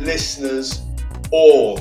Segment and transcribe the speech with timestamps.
[0.00, 0.82] listeners
[1.30, 1.80] all,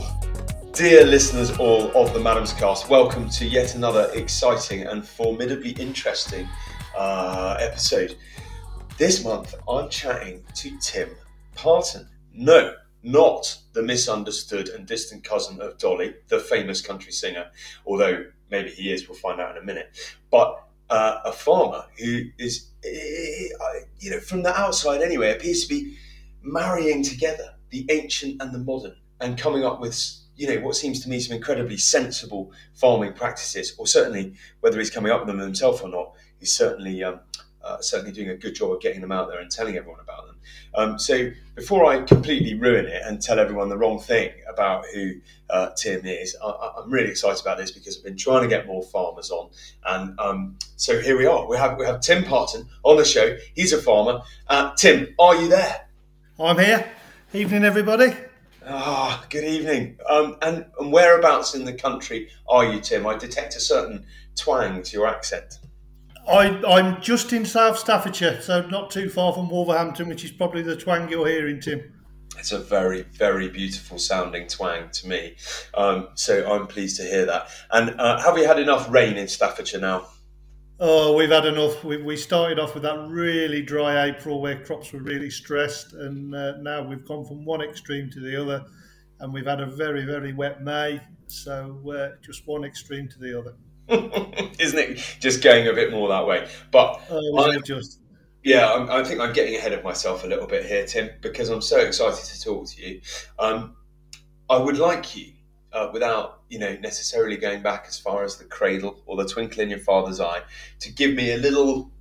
[0.71, 6.47] dear listeners all of the Madams Cast, welcome to yet another exciting and formidably interesting
[6.97, 8.15] uh, episode.
[8.97, 11.09] This month, I'm chatting to Tim
[11.53, 12.07] Parton.
[12.33, 12.73] No,
[13.03, 17.47] not the misunderstood and distant cousin of Dolly, the famous country singer,
[17.85, 20.17] although maybe he is, we'll find out in a minute.
[20.31, 25.69] But uh, a farmer who is, uh, you know, from the outside anyway, appears to
[25.69, 25.97] be
[26.45, 29.99] marrying together the ancient and the modern and coming up with,
[30.35, 34.89] you know, what seems to me some incredibly sensible farming practices, or certainly whether he's
[34.89, 37.19] coming up with them himself or not, he's certainly um,
[37.65, 40.27] uh, certainly doing a good job of getting them out there and telling everyone about
[40.27, 40.37] them.
[40.75, 45.13] Um, so before I completely ruin it and tell everyone the wrong thing about who
[45.49, 48.67] uh, Tim is, I, am really excited about this because I've been trying to get
[48.67, 49.49] more farmers on,
[49.85, 51.47] and um, so here we are.
[51.47, 53.35] We have we have Tim Parton on the show.
[53.55, 54.21] He's a farmer.
[54.47, 55.84] Uh, Tim, are you there?
[56.37, 56.91] I'm here.
[57.33, 58.13] Evening, everybody.
[58.67, 59.97] Ah, good evening.
[60.09, 63.07] Um, and, and whereabouts in the country are you, Tim?
[63.07, 64.05] I detect a certain
[64.35, 65.59] twang to your accent.
[66.27, 70.61] I, I'm just in South Staffordshire, so not too far from Wolverhampton, which is probably
[70.61, 71.93] the twang you're hearing, Tim.
[72.37, 75.37] It's a very, very beautiful sounding twang to me.
[75.73, 77.47] Um, so I'm pleased to hear that.
[77.71, 80.07] And uh, have you had enough rain in Staffordshire now?
[80.79, 81.83] Oh, we've had enough.
[81.83, 86.35] We, we started off with that really dry April where crops were really stressed, and
[86.35, 88.65] uh, now we've gone from one extreme to the other,
[89.19, 91.01] and we've had a very, very wet May.
[91.27, 93.53] So uh, just one extreme to the other.
[94.59, 96.49] Isn't it just going a bit more that way?
[96.71, 97.99] But oh, just
[98.45, 101.49] yeah, I'm, i think I'm getting ahead of myself a little bit here, Tim, because
[101.49, 103.01] I'm so excited to talk to you.
[103.39, 103.75] Um,
[104.49, 105.33] I would like you,
[105.73, 109.61] uh, without you know necessarily going back as far as the cradle or the twinkle
[109.61, 110.41] in your father's eye,
[110.79, 111.91] to give me a little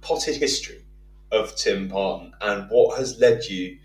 [0.00, 0.84] potted history
[1.32, 3.78] of Tim Parton and what has led you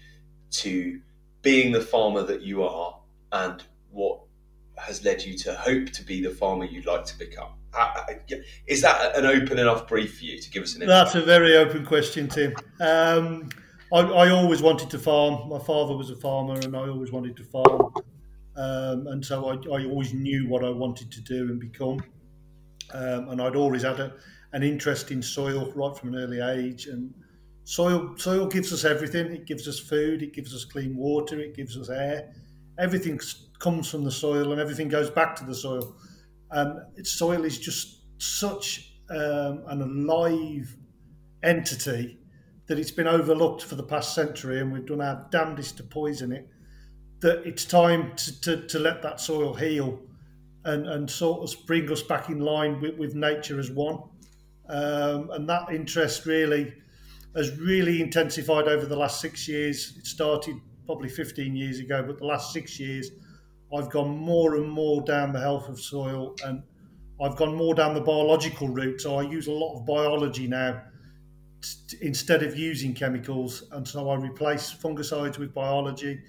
[0.52, 1.00] to
[1.41, 2.97] being the farmer that you are,
[3.31, 4.19] and what
[4.78, 7.50] has led you to hope to be the farmer you'd like to become?
[8.68, 10.88] Is that an open enough brief for you to give us an?
[10.88, 12.56] That's a very open question, Tim.
[12.80, 13.50] Um,
[13.94, 15.50] I, I, always wanted to farm.
[15.50, 17.94] My father was a farmer, and I always wanted to farm,
[18.58, 22.02] um, and so I, I, always knew what I wanted to do and become.
[22.94, 24.14] Um, and I'd always had a,
[24.54, 27.14] an interest in soil right from an early age, and
[27.66, 29.34] soil soil gives us everything.
[29.34, 30.24] It gives us food.
[30.24, 31.40] It gives us clean water.
[31.40, 32.34] It gives us air.
[32.80, 33.20] Everything
[33.60, 35.96] comes from the soil and everything goes back to the soil.
[36.52, 40.76] And soil is just such um, an alive
[41.44, 42.18] entity
[42.68, 46.32] that it's been overlooked for the past century and we've done our damnedest to poison
[46.32, 46.48] it.
[47.25, 50.00] That it's time to, to, to let that soil heal
[50.63, 53.97] and, and sort of bring us back in line with, with nature as one.
[54.69, 56.72] Um, and that interest really
[57.36, 59.96] has really intensified over the last six years.
[59.97, 60.53] It started
[60.86, 63.09] probably 15 years ago, but the last six years
[63.75, 66.62] I've gone more and more down the health of soil and
[67.19, 69.02] I've gone more down the biological route.
[69.02, 70.80] So I use a lot of biology now
[71.88, 73.63] t- instead of using chemicals.
[73.72, 76.19] And so I replace fungicides with biology.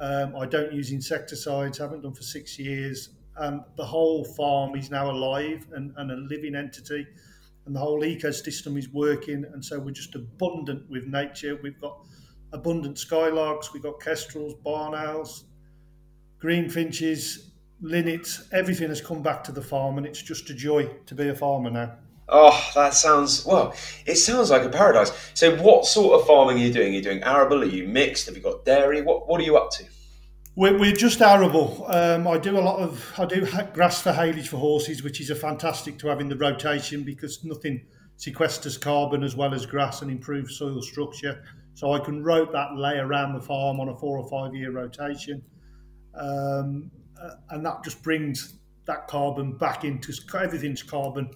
[0.00, 3.10] Um, I don't use insecticides, haven't done for six years.
[3.36, 7.06] And the whole farm is now alive and, and a living entity.
[7.66, 9.44] And the whole ecosystem is working.
[9.52, 11.58] And so we're just abundant with nature.
[11.62, 11.98] We've got
[12.52, 15.44] abundant skylarks, we've got kestrels, barn owls,
[16.40, 17.50] greenfinches,
[17.80, 21.28] linnets, everything has come back to the farm, and it's just a joy to be
[21.28, 21.92] a farmer now.
[22.28, 23.74] Oh, that sounds well.
[24.06, 25.12] It sounds like a paradise.
[25.34, 26.92] So, what sort of farming are you doing?
[26.92, 27.62] Are you doing arable?
[27.62, 28.26] Are you mixed?
[28.26, 29.02] Have you got dairy?
[29.02, 29.84] What What are you up to?
[30.56, 31.84] We're, we're just arable.
[31.88, 35.30] Um, I do a lot of I do grass for haylage for horses, which is
[35.30, 37.84] a fantastic to have in the rotation because nothing
[38.18, 41.44] sequesters carbon as well as grass and improves soil structure.
[41.74, 44.70] So I can rope that ley around the farm on a four or five year
[44.70, 45.42] rotation
[46.16, 46.90] um,
[47.20, 48.54] uh, and that just brings
[48.86, 51.30] that carbon back into everything's carbon.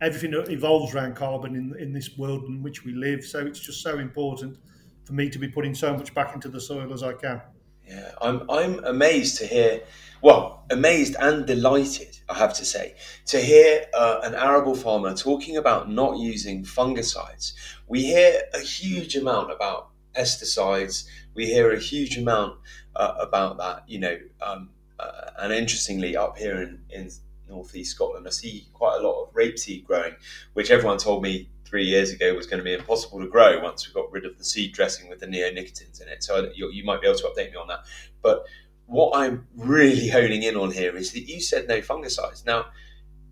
[0.00, 3.24] Everything evolves around carbon in in this world in which we live.
[3.24, 4.56] So it's just so important
[5.04, 7.40] for me to be putting so much back into the soil as I can.
[7.86, 9.82] Yeah, I'm I'm amazed to hear,
[10.22, 12.94] well, amazed and delighted, I have to say,
[13.26, 17.52] to hear uh, an arable farmer talking about not using fungicides.
[17.88, 21.06] We hear a huge amount about pesticides.
[21.34, 22.58] We hear a huge amount
[22.94, 23.88] uh, about that.
[23.88, 24.70] You know, um,
[25.00, 27.10] uh, and interestingly, up here in, in
[27.50, 30.14] northeast Scotland, I see quite a lot of rapeseed growing,
[30.54, 33.86] which everyone told me three years ago was going to be impossible to grow once
[33.86, 36.22] we got rid of the seed dressing with the neonicotinoids in it.
[36.22, 37.84] So you, you might be able to update me on that.
[38.22, 38.44] But
[38.86, 42.44] what I'm really honing in on here is that you said no fungicides.
[42.44, 42.66] Now,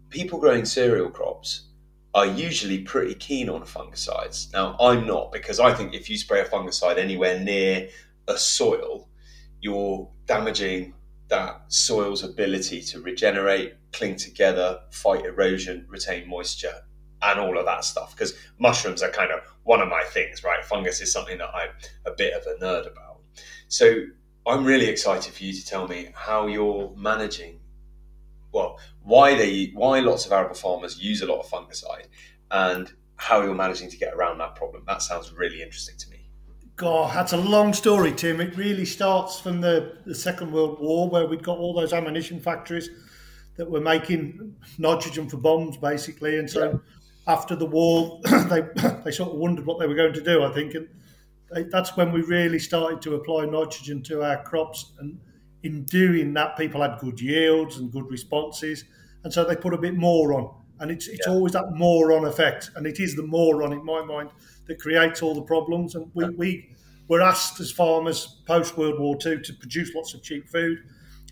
[0.09, 1.65] people growing cereal crops
[2.15, 4.53] are usually pretty keen on fungicides.
[4.53, 7.88] Now, I'm not because I think if you spray a fungicide anywhere near
[8.29, 9.09] a soil,
[9.61, 10.94] you're damaging
[11.28, 16.82] that soil's ability to regenerate, cling together, fight erosion, retain moisture,
[17.22, 18.14] and all of that stuff.
[18.14, 20.64] Because mushrooms are kind of one of my things, right?
[20.64, 21.70] Fungus is something that I'm
[22.06, 23.20] a bit of a nerd about.
[23.69, 24.04] So
[24.46, 27.60] I'm really excited for you to tell me how you're managing.
[28.52, 32.06] Well, why they why lots of arable farmers use a lot of fungicide,
[32.50, 34.84] and how you're managing to get around that problem.
[34.86, 36.18] That sounds really interesting to me.
[36.78, 38.40] God, that's a long story, Tim.
[38.40, 42.38] It really starts from the, the Second World War, where we'd got all those ammunition
[42.38, 42.88] factories
[43.56, 46.38] that were making nitrogen for bombs, basically.
[46.38, 46.78] And so yeah.
[47.26, 48.60] after the war, they,
[49.04, 50.75] they sort of wondered what they were going to do, I think.
[50.75, 50.88] And
[51.52, 54.92] they, that's when we really started to apply nitrogen to our crops.
[55.00, 55.19] And
[55.64, 58.84] in doing that, people had good yields and good responses.
[59.24, 60.54] And so they put a bit more on.
[60.80, 61.32] And it's, it's yeah.
[61.32, 62.70] always that more on effect.
[62.76, 64.30] And it is the more on, in my mind,
[64.66, 65.94] that creates all the problems.
[65.94, 66.76] And we, we
[67.08, 70.78] were asked as farmers post World War II to produce lots of cheap food.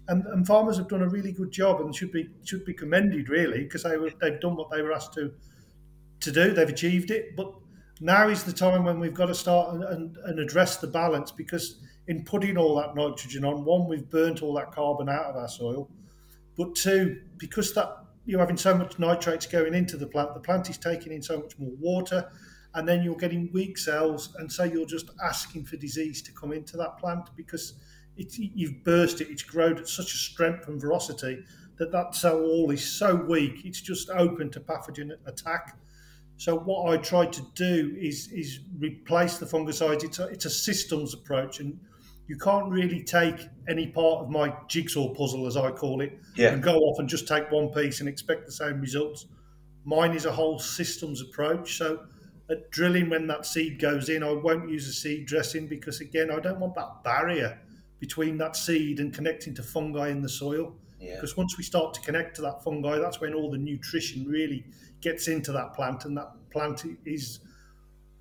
[0.09, 3.29] And, and, farmers have done a really good job and should be should be commended
[3.29, 5.33] really because they were they've done what they were asked to
[6.21, 7.53] to do they've achieved it but
[8.01, 11.33] now is the time when we've got to start and, and, and address the balance
[11.33, 15.35] because in putting all that nitrogen on one we've burnt all that carbon out of
[15.35, 15.91] our soil
[16.57, 20.69] but two because that you're having so much nitrates going into the plant the plant
[20.69, 22.29] is taking in so much more water
[22.77, 26.53] and then you're getting weak cells, and so you're just asking for disease to come
[26.53, 27.75] into that plant because
[28.19, 29.29] it, you've burst it.
[29.31, 31.43] It's grown at such a strength and velocity
[31.79, 35.79] that that cell wall is so weak, it's just open to pathogen attack.
[36.37, 40.05] So what I try to do is is replace the fungicides.
[40.05, 41.81] It's a, it's a systems approach, and
[42.29, 46.53] you can't really take any part of my jigsaw puzzle, as I call it, yeah.
[46.53, 49.27] and go off and just take one piece and expect the same results.
[49.85, 51.77] Mine is a whole systems approach.
[51.77, 52.01] So
[52.51, 56.31] at drilling when that seed goes in, I won't use a seed dressing because again,
[56.31, 57.61] I don't want that barrier
[58.01, 60.75] between that seed and connecting to fungi in the soil.
[61.01, 61.15] Yeah.
[61.15, 64.65] Because once we start to connect to that fungi, that's when all the nutrition really
[65.01, 67.41] gets into that plant, and that plant is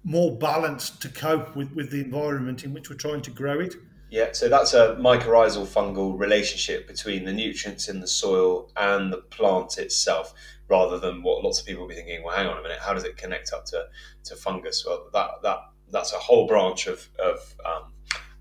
[0.03, 3.75] more balanced to cope with, with the environment in which we're trying to grow it.
[4.09, 9.17] Yeah, so that's a mycorrhizal fungal relationship between the nutrients in the soil and the
[9.17, 10.33] plant itself
[10.67, 12.23] rather than what lots of people will be thinking.
[12.23, 13.85] Well, hang on a minute, how does it connect up to,
[14.25, 14.85] to fungus?
[14.85, 15.59] Well, that that
[15.91, 17.93] that's a whole branch of of um,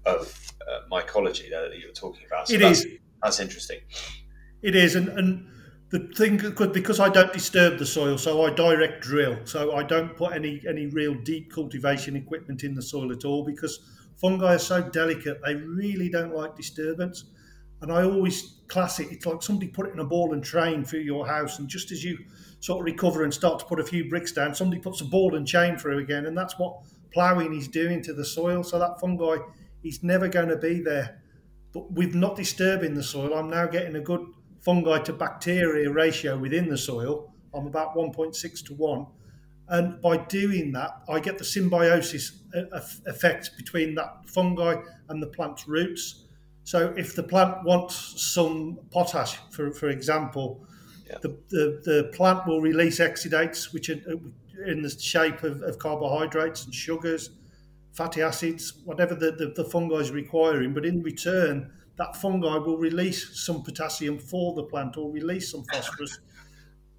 [0.07, 2.49] of uh, mycology that you're talking about.
[2.49, 2.99] So it that's, is.
[3.23, 3.81] That's interesting.
[4.63, 5.47] It is, and and
[5.91, 6.39] the thing
[6.73, 9.39] because I don't disturb the soil, so I direct drill.
[9.45, 13.45] So I don't put any any real deep cultivation equipment in the soil at all
[13.45, 13.79] because
[14.25, 17.25] fungi are so delicate; they really don't like disturbance.
[17.83, 20.85] And I always class it, it's like somebody put it in a ball and train
[20.85, 21.59] through your house.
[21.59, 22.17] And just as you
[22.61, 25.35] sort of recover and start to put a few bricks down, somebody puts a ball
[25.35, 26.25] and chain through again.
[26.25, 26.79] And that's what
[27.13, 28.63] ploughing is doing to the soil.
[28.63, 29.37] So that fungi
[29.83, 31.21] is never going to be there.
[31.75, 34.25] But with not disturbing the soil, I'm now getting a good
[34.61, 37.35] fungi to bacteria ratio within the soil.
[37.53, 39.07] I'm about 1.6 to 1.
[39.69, 42.41] And by doing that, I get the symbiosis
[43.07, 44.77] effect between that fungi
[45.09, 46.27] and the plant's roots.
[46.65, 50.67] So if the plant wants some potash, for, for example,
[51.07, 51.19] yeah.
[51.23, 54.01] the, the, the plant will release exudates, which are
[54.67, 57.31] in the shape of, of carbohydrates and sugars,
[57.93, 60.75] fatty acids, whatever the, the, the fungi is requiring.
[60.75, 65.65] But in return, that fungi will release some potassium for the plant or release some
[65.73, 66.19] phosphorus.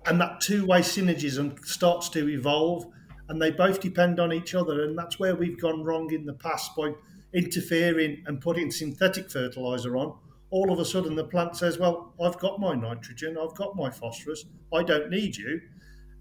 [0.07, 2.85] And that two way synergism starts to evolve,
[3.29, 4.83] and they both depend on each other.
[4.83, 6.93] And that's where we've gone wrong in the past by
[7.35, 10.17] interfering and putting synthetic fertilizer on,
[10.51, 13.89] all of a sudden the plant says, Well, I've got my nitrogen, I've got my
[13.89, 15.61] phosphorus, I don't need you.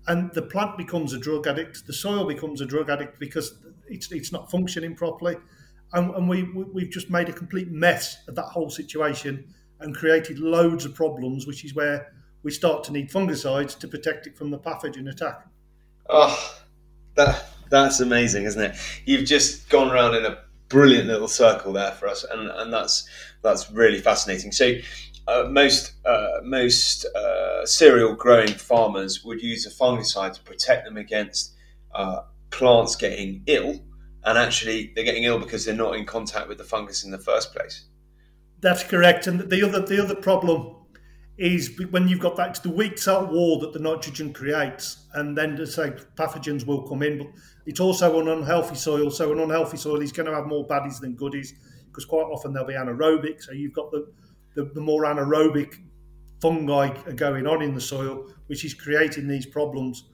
[0.06, 3.54] And the plant becomes a drug addict, the soil becomes a drug addict because
[3.88, 5.36] it's, it's not functioning properly.
[5.92, 9.46] And, and we, we've just made a complete mess of that whole situation
[9.80, 12.12] and created loads of problems, which is where
[12.44, 15.46] we start to need fungicides to protect it from the pathogen attack.
[16.08, 16.54] Oh,
[17.16, 18.76] that that's amazing, isn't it?
[19.06, 23.08] You've just gone around in a brilliant little circle there for us, and, and that's
[23.42, 24.52] that's really fascinating.
[24.52, 24.74] So.
[25.26, 30.98] Uh, most uh, most uh, cereal growing farmers would use a fungicide to protect them
[30.98, 31.54] against
[31.94, 32.20] uh,
[32.50, 33.80] plants getting ill,
[34.24, 37.16] and actually they're getting ill because they're not in contact with the fungus in the
[37.16, 37.86] first place.
[38.60, 39.26] That's correct.
[39.26, 40.76] And the other the other problem
[41.36, 45.56] is when you've got that the weak cell wall that the nitrogen creates, and then
[45.56, 47.18] to say pathogens will come in.
[47.18, 47.28] But
[47.66, 51.00] it's also an unhealthy soil, so an unhealthy soil is going to have more baddies
[51.00, 51.54] than goodies
[51.86, 53.42] because quite often they'll be anaerobic.
[53.42, 54.12] So you've got the
[54.54, 55.74] the, the more anaerobic
[56.40, 60.04] fungi going on in the soil, which is creating these problems.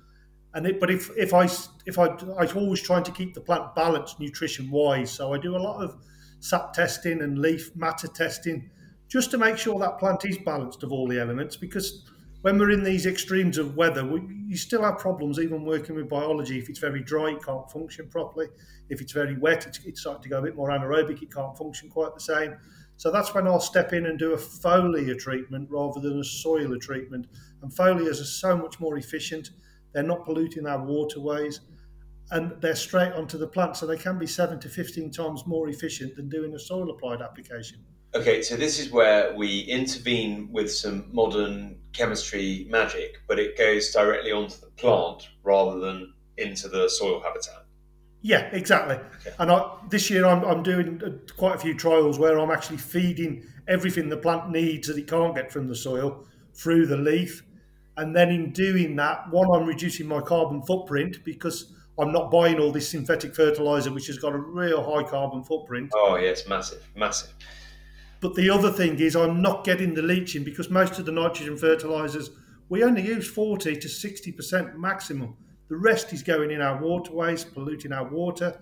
[0.55, 1.49] And it, but if if I
[1.87, 2.07] if I
[2.39, 5.83] I always trying to keep the plant balanced nutrition wise, so I do a lot
[5.83, 5.97] of
[6.41, 8.71] sap testing and leaf matter testing,
[9.11, 11.57] just to make sure that plant is balanced of all the elements.
[11.57, 12.05] Because
[12.43, 16.09] when we're in these extremes of weather, we, you still have problems even working with
[16.09, 16.59] biology.
[16.59, 18.47] If it's very dry, it can't function properly.
[18.89, 21.57] If it's very wet, it's, it's starting to go a bit more anaerobic, it can't
[21.59, 22.57] function quite the same.
[22.97, 26.79] So that's when I'll step in and do a foliar treatment rather than a soiler
[26.79, 27.27] treatment.
[27.63, 29.51] And foliars are so much more efficient.
[29.93, 31.61] They're not polluting our waterways
[32.31, 33.77] and they're straight onto the plant.
[33.77, 37.23] So they can be seven to 15 times more efficient than doing a soil applied
[37.23, 37.85] application.
[38.15, 43.93] Okay, so this is where we intervene with some modern chemistry magic, but it goes
[43.93, 47.65] directly onto the plant rather than into the soil habitat.
[48.23, 48.97] Yeah, exactly.
[48.97, 49.35] Okay.
[49.39, 52.77] And I, this year I'm, I'm doing uh, quite a few trials where I'm actually
[52.79, 57.45] feeding everything the plant needs that it can't get from the soil through the leaf.
[57.97, 62.59] And then in doing that, one, I'm reducing my carbon footprint because I'm not buying
[62.59, 65.91] all this synthetic fertilizer, which has got a real high carbon footprint.
[65.95, 67.33] Oh, yes, massive, massive.
[68.21, 71.57] But the other thing is, I'm not getting the leaching because most of the nitrogen
[71.57, 72.31] fertilizers,
[72.69, 75.37] we only use 40 to 60% maximum.
[75.69, 78.61] The rest is going in our waterways, polluting our water,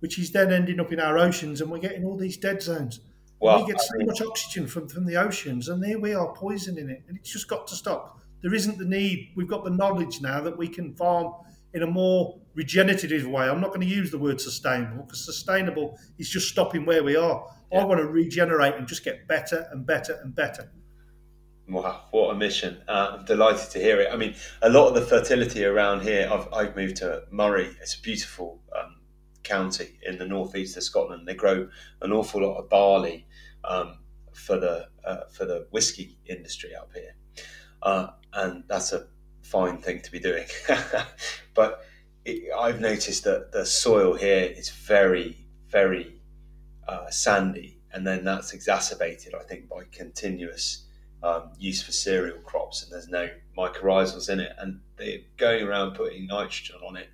[0.00, 3.00] which is then ending up in our oceans, and we're getting all these dead zones.
[3.40, 6.90] Well, we get so much oxygen from, from the oceans, and there we are poisoning
[6.90, 7.04] it.
[7.08, 8.20] And it's just got to stop.
[8.42, 9.30] There isn't the need.
[9.36, 11.34] We've got the knowledge now that we can farm
[11.74, 13.48] in a more regenerative way.
[13.48, 17.16] I'm not going to use the word sustainable because sustainable is just stopping where we
[17.16, 17.44] are.
[17.72, 17.80] Yeah.
[17.80, 20.70] I want to regenerate and just get better and better and better.
[21.68, 22.78] Wow, what a mission!
[22.88, 24.08] Uh, I'm delighted to hear it.
[24.10, 26.26] I mean, a lot of the fertility around here.
[26.32, 27.68] I've, I've moved to Moray.
[27.82, 28.96] It's a beautiful um,
[29.42, 31.28] county in the northeast of Scotland.
[31.28, 31.68] They grow
[32.00, 33.26] an awful lot of barley
[33.64, 33.98] um,
[34.32, 37.14] for the uh, for the whiskey industry up here,
[37.82, 39.08] uh, and that's a
[39.48, 40.46] fine thing to be doing.
[41.54, 41.84] but
[42.24, 46.20] it, I've noticed that the soil here is very, very
[46.86, 50.84] uh, sandy, and then that's exacerbated, I think, by continuous
[51.22, 55.94] um, use for cereal crops, and there's no mycorrhizals in it, and they're going around
[55.94, 57.08] putting nitrogen on it,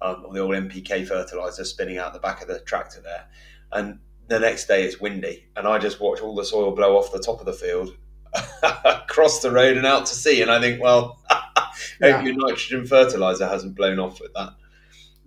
[0.00, 3.26] um, or the old NPK fertilizer spinning out the back of the tractor there,
[3.72, 3.98] and
[4.28, 7.18] the next day it's windy, and I just watch all the soil blow off the
[7.18, 7.96] top of the field,
[8.84, 11.18] across the road and out to sea, and I think, well.
[12.10, 14.54] Hope your nitrogen fertilizer hasn't blown off with that.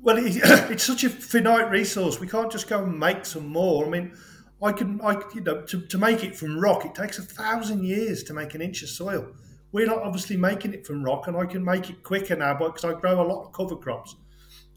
[0.01, 2.20] Well, it's such a finite resource.
[2.20, 3.86] We can't just go and make some more.
[3.86, 4.13] I mean,
[4.62, 7.84] I can, I you know, to, to make it from rock, it takes a thousand
[7.86, 9.27] years to make an inch of soil.
[9.72, 12.86] We're not obviously making it from rock, and I can make it quicker now because
[12.86, 14.15] I grow a lot of cover crops.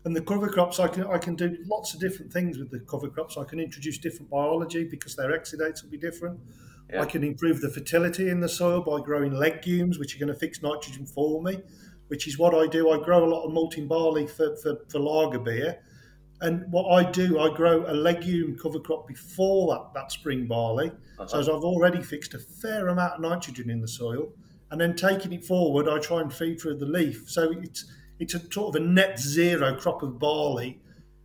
[0.05, 2.81] And the cover crops, I can I can do lots of different things with the
[2.81, 3.37] cover crops.
[3.37, 6.41] I can introduce different biology because their exudates will be different.
[6.91, 7.03] Yeah.
[7.03, 10.39] I can improve the fertility in the soil by growing legumes, which are going to
[10.39, 11.61] fix nitrogen for me,
[12.09, 12.91] which is what I do.
[12.91, 15.79] I grow a lot of malting barley for, for, for lager beer.
[16.41, 20.89] And what I do, I grow a legume cover crop before that, that spring barley.
[20.89, 21.27] Uh-huh.
[21.27, 24.33] So as I've already fixed a fair amount of nitrogen in the soil.
[24.71, 27.25] And then taking it forward, I try and feed through the leaf.
[27.27, 30.81] So it's it's a sort of a net zero crop of barley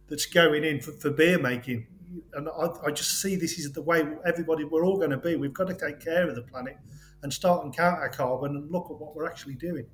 [0.08, 1.88] that's going in for, for beer making
[2.34, 5.36] and I, I, just see this is the way everybody we're all going to be.
[5.36, 6.78] We've got to take care of the planet
[7.22, 9.86] and start and count our carbon and look at what we're actually doing.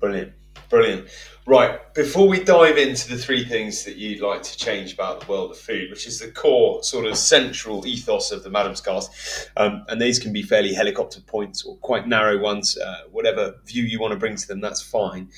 [0.00, 0.32] Brilliant,
[0.68, 1.08] brilliant.
[1.48, 5.30] Right, before we dive into the three things that you'd like to change about the
[5.30, 9.48] world of food, which is the core sort of central ethos of the Madam's Cast,
[9.56, 13.84] um, and these can be fairly helicopter points or quite narrow ones, uh, whatever view
[13.84, 15.28] you want to bring to them, that's fine.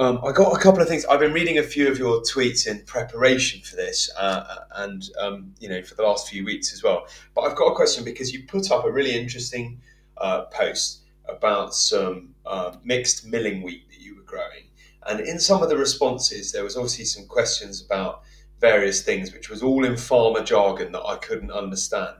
[0.00, 1.04] Um, I got a couple of things.
[1.04, 5.54] I've been reading a few of your tweets in preparation for this, uh, and um,
[5.60, 7.06] you know, for the last few weeks as well.
[7.36, 9.80] But I've got a question because you put up a really interesting
[10.16, 10.99] uh, post
[11.30, 14.64] about some uh, mixed milling wheat that you were growing,
[15.06, 18.22] and in some of the responses, there was obviously some questions about
[18.60, 22.16] various things, which was all in farmer jargon that I couldn't understand.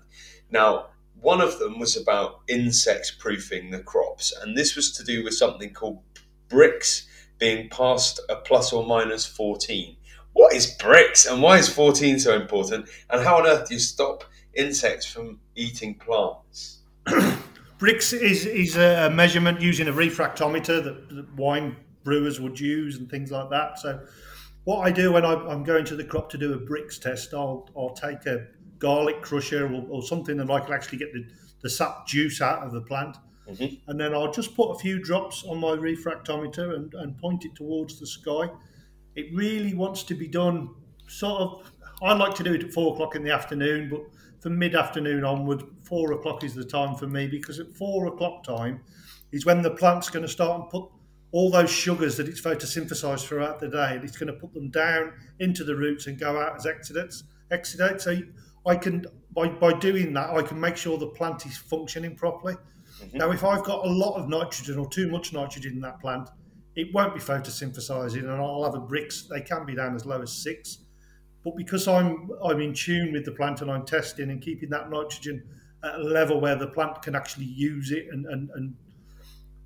[0.51, 0.87] Now,
[1.21, 5.35] one of them was about insect proofing the crops, and this was to do with
[5.35, 6.03] something called
[6.49, 7.07] Brix
[7.39, 9.97] being past a plus or minus 14.
[10.33, 12.89] What is Brix and why is 14 so important?
[13.11, 14.25] And how on earth do you stop
[14.55, 16.79] insects from eating plants?
[17.81, 23.11] Brix is, is a measurement using a refractometer that, that, wine brewers would use and
[23.11, 23.79] things like that.
[23.79, 24.01] So,
[24.65, 27.69] what I do when I'm going to the crop to do a Brix test, I'll,
[27.77, 28.47] I'll take a
[28.79, 31.27] garlic crusher or, or something that I can actually get the,
[31.63, 33.17] the sap juice out of the plant
[33.51, 33.91] Mm-hmm.
[33.91, 37.55] And then I'll just put a few drops on my refractometer and, and point it
[37.55, 38.51] towards the sky.
[39.17, 40.71] It really wants to be done
[41.09, 41.73] sort of,
[42.03, 44.03] I like to do it at four o'clock in the afternoon, but
[44.41, 48.45] from mid afternoon onward, four o'clock is the time for me because at four o'clock
[48.45, 48.81] time
[49.33, 50.89] is when the plant's going to start and put
[51.33, 54.71] all those sugars that it's photosynthesized throughout the day, and it's going to put them
[54.71, 57.23] down into the roots and go out as exudates.
[57.53, 58.01] Exudate.
[58.01, 58.19] So
[58.67, 59.05] I can
[59.35, 62.55] by by doing that, I can make sure the plant is functioning properly.
[62.55, 63.19] Mm-hmm.
[63.19, 66.29] Now, if I've got a lot of nitrogen or too much nitrogen in that plant,
[66.75, 69.29] it won't be photosynthesizing, and I'll have a Brix.
[69.29, 70.79] They can be down as low as six,
[71.45, 74.91] but because I'm I'm in tune with the plant and I'm testing and keeping that
[74.91, 75.45] nitrogen
[75.83, 78.75] at a level where the plant can actually use it and, and, and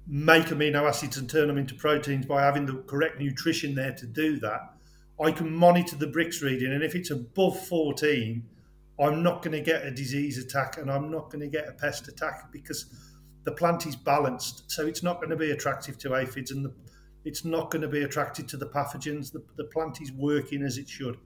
[0.06, 4.06] make amino acids and turn them into proteins by having the correct nutrition there to
[4.06, 4.74] do that,
[5.22, 6.72] I can monitor the Brix reading.
[6.72, 8.44] And if it's above 14,
[9.00, 11.72] I'm not going to get a disease attack and I'm not going to get a
[11.72, 12.86] pest attack because
[13.44, 14.70] the plant is balanced.
[14.70, 16.72] So it's not going to be attractive to aphids and the,
[17.24, 19.32] it's not going to be attracted to the pathogens.
[19.32, 21.16] The, the plant is working as it should.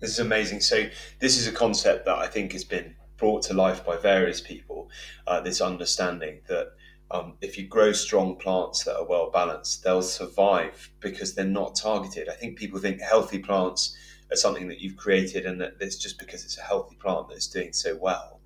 [0.00, 0.60] This is amazing.
[0.60, 0.88] So,
[1.18, 4.88] this is a concept that I think has been brought to life by various people.
[5.26, 6.68] Uh, this understanding that
[7.10, 11.74] um, if you grow strong plants that are well balanced, they'll survive because they're not
[11.74, 12.28] targeted.
[12.28, 13.96] I think people think healthy plants
[14.30, 17.46] are something that you've created and that it's just because it's a healthy plant that's
[17.46, 18.40] doing so well.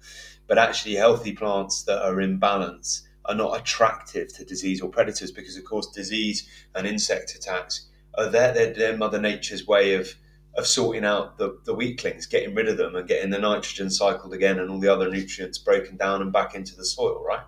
[0.47, 5.31] But actually, healthy plants that are in balance are not attractive to disease or predators
[5.31, 10.15] because, of course, disease and insect attacks are their, their, their Mother Nature's way of
[10.55, 14.35] of sorting out the, the weaklings, getting rid of them and getting the nitrogen cycled
[14.35, 17.45] again and all the other nutrients broken down and back into the soil, right?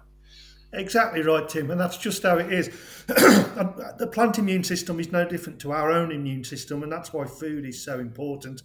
[0.72, 2.68] Exactly right, Tim, and that's just how it is.
[3.06, 7.24] the plant immune system is no different to our own immune system, and that's why
[7.24, 8.62] food is so important.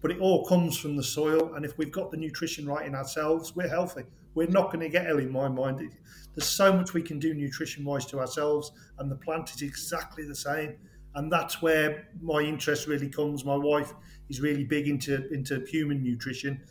[0.00, 2.96] But it all comes from the soil, and if we've got the nutrition right in
[2.96, 4.02] ourselves, we're healthy.
[4.34, 5.88] We're not going to get ill, in my mind.
[6.34, 10.24] There's so much we can do nutrition wise to ourselves, and the plant is exactly
[10.26, 10.76] the same.
[11.14, 13.44] And that's where my interest really comes.
[13.44, 13.92] My wife
[14.28, 16.62] is really big into into human nutrition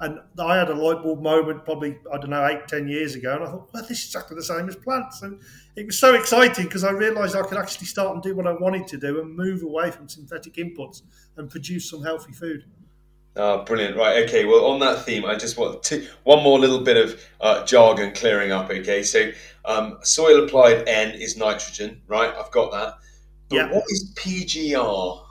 [0.00, 3.34] and I had a light bulb moment probably, I don't know, eight, ten years ago.
[3.34, 5.22] And I thought, well, this is exactly the same as plants.
[5.22, 5.40] And
[5.74, 8.52] it was so exciting because I realised I could actually start and do what I
[8.52, 11.02] wanted to do and move away from synthetic inputs
[11.36, 12.64] and produce some healthy food.
[13.34, 13.96] Oh, brilliant.
[13.96, 14.24] Right.
[14.24, 14.44] Okay.
[14.44, 18.12] Well, on that theme, I just want to, one more little bit of uh, jargon
[18.12, 18.70] clearing up.
[18.70, 19.02] Okay.
[19.02, 19.32] So,
[19.64, 22.32] um, soil applied N is nitrogen, right?
[22.34, 22.94] I've got that.
[23.48, 23.72] But yeah.
[23.72, 25.24] what is PGR?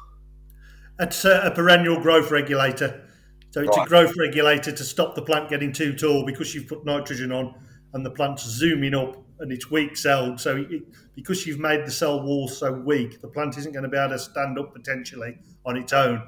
[0.99, 3.03] It's a, a perennial growth regulator.
[3.51, 3.86] So it's right.
[3.86, 7.56] a growth regulator to stop the plant getting too tall because you've put nitrogen on
[7.93, 10.39] and the plant's zooming up and it's weak celled.
[10.39, 10.84] So it,
[11.15, 14.10] because you've made the cell wall so weak, the plant isn't going to be able
[14.10, 16.21] to stand up potentially on its own.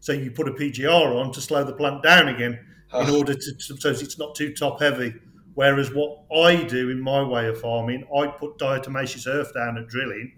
[0.00, 2.58] So you put a PGR on to slow the plant down again
[2.94, 5.14] in order to so it's not too top heavy.
[5.54, 9.88] Whereas what I do in my way of farming, I put diatomaceous earth down at
[9.88, 10.32] drilling,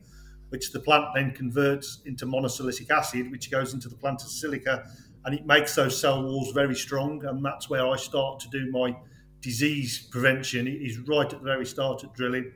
[0.51, 4.85] which the plant then converts into monosilicic acid, which goes into the plant as silica
[5.25, 7.25] and it makes those cell walls very strong.
[7.25, 8.97] And that's where I start to do my
[9.41, 10.67] disease prevention.
[10.67, 12.53] It is right at the very start of drilling,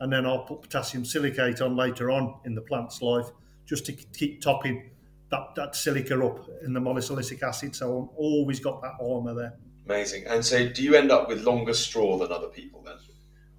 [0.00, 3.26] and then I'll put potassium silicate on later on in the plant's life,
[3.66, 4.90] just to keep topping
[5.30, 7.74] that, that silica up in the monosilicic acid.
[7.74, 9.54] So I've always got that armour there.
[9.86, 10.26] Amazing.
[10.26, 12.98] And so, do you end up with longer straw than other people then?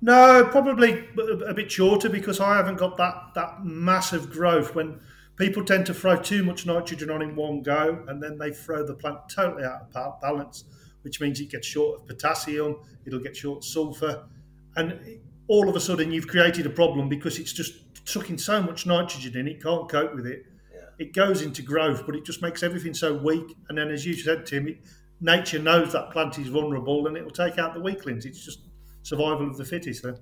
[0.05, 1.07] No, probably
[1.47, 4.99] a bit shorter because I haven't got that that massive growth when
[5.37, 8.85] people tend to throw too much nitrogen on in one go and then they throw
[8.85, 10.65] the plant totally out of balance,
[11.03, 14.25] which means it gets short of potassium, it'll get short of sulfur,
[14.75, 14.99] and
[15.47, 19.37] all of a sudden you've created a problem because it's just sucking so much nitrogen
[19.37, 20.45] in, it can't cope with it.
[20.73, 20.81] Yeah.
[20.99, 23.55] It goes into growth, but it just makes everything so weak.
[23.69, 24.79] And then, as you said, Tim, it,
[25.21, 28.25] nature knows that plant is vulnerable and it'll take out the weaklings.
[28.25, 28.59] It's just
[29.03, 30.17] survival of the fittest then.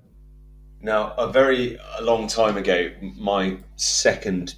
[0.80, 4.56] Now, a very a long time ago, my second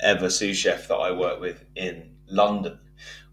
[0.00, 2.80] ever sous chef that I worked with in London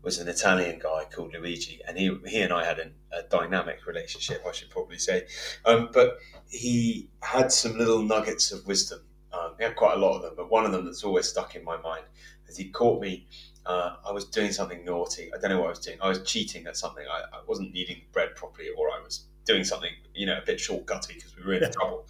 [0.03, 3.85] was an Italian guy called Luigi, and he he and I had a, a dynamic
[3.85, 5.25] relationship, I should probably say.
[5.65, 9.01] Um, but he had some little nuggets of wisdom.
[9.33, 11.55] Um, he had quite a lot of them, but one of them that's always stuck
[11.55, 12.05] in my mind
[12.47, 13.27] is he caught me.
[13.65, 15.31] Uh, I was doing something naughty.
[15.33, 15.97] I don't know what I was doing.
[16.01, 17.05] I was cheating at something.
[17.07, 20.59] I, I wasn't kneading bread properly, or I was doing something, you know, a bit
[20.59, 22.07] shortcutty because we were in trouble.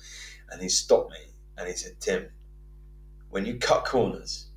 [0.52, 1.20] And he stopped me
[1.58, 2.30] and he said, "Tim,
[3.30, 4.48] when you cut corners,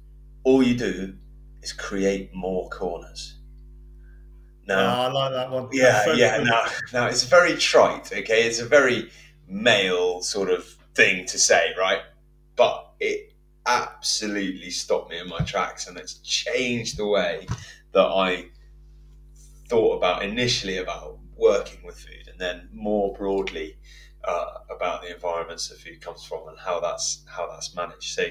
[0.44, 1.14] all you do
[1.62, 3.36] is create more corners.
[4.66, 5.68] Now, oh, I like that one.
[5.72, 6.42] Yeah, so yeah.
[6.42, 8.12] Now, now it's very trite.
[8.12, 9.10] Okay, it's a very
[9.48, 10.64] male sort of
[10.94, 12.00] thing to say, right?
[12.56, 13.32] But it
[13.66, 17.46] absolutely stopped me in my tracks, and it's changed the way
[17.92, 18.46] that I
[19.68, 23.76] thought about initially about working with food, then more broadly
[24.24, 28.14] uh, about the environments that food comes from and how that's how that's managed.
[28.14, 28.24] So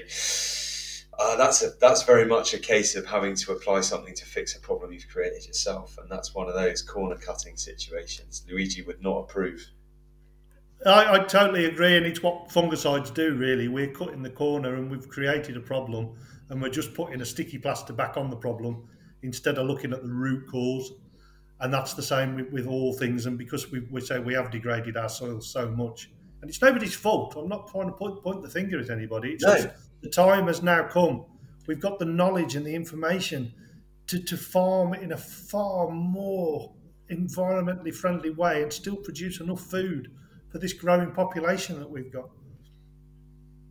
[1.18, 4.56] uh, that's a that's very much a case of having to apply something to fix
[4.56, 8.44] a problem you've created yourself, and that's one of those corner cutting situations.
[8.48, 9.66] Luigi would not approve.
[10.84, 13.36] I, I, totally agree, and it's what fungicides do.
[13.36, 16.16] Really, we're cutting the corner, and we've created a problem,
[16.48, 18.88] and we're just putting a sticky plaster back on the problem
[19.22, 20.92] instead of looking at the root cause.
[21.62, 23.26] And that's the same with, with all things.
[23.26, 26.94] And because we, we say we have degraded our soil so much, and it's nobody's
[26.94, 27.34] fault.
[27.36, 29.30] I'm not trying to point, point the finger at anybody.
[29.30, 29.54] It's no.
[29.54, 29.68] just
[30.02, 31.24] the time has now come.
[31.66, 33.54] We've got the knowledge and the information
[34.08, 36.74] to, to farm in a far more
[37.10, 40.10] environmentally friendly way and still produce enough food
[40.50, 42.28] for this growing population that we've got.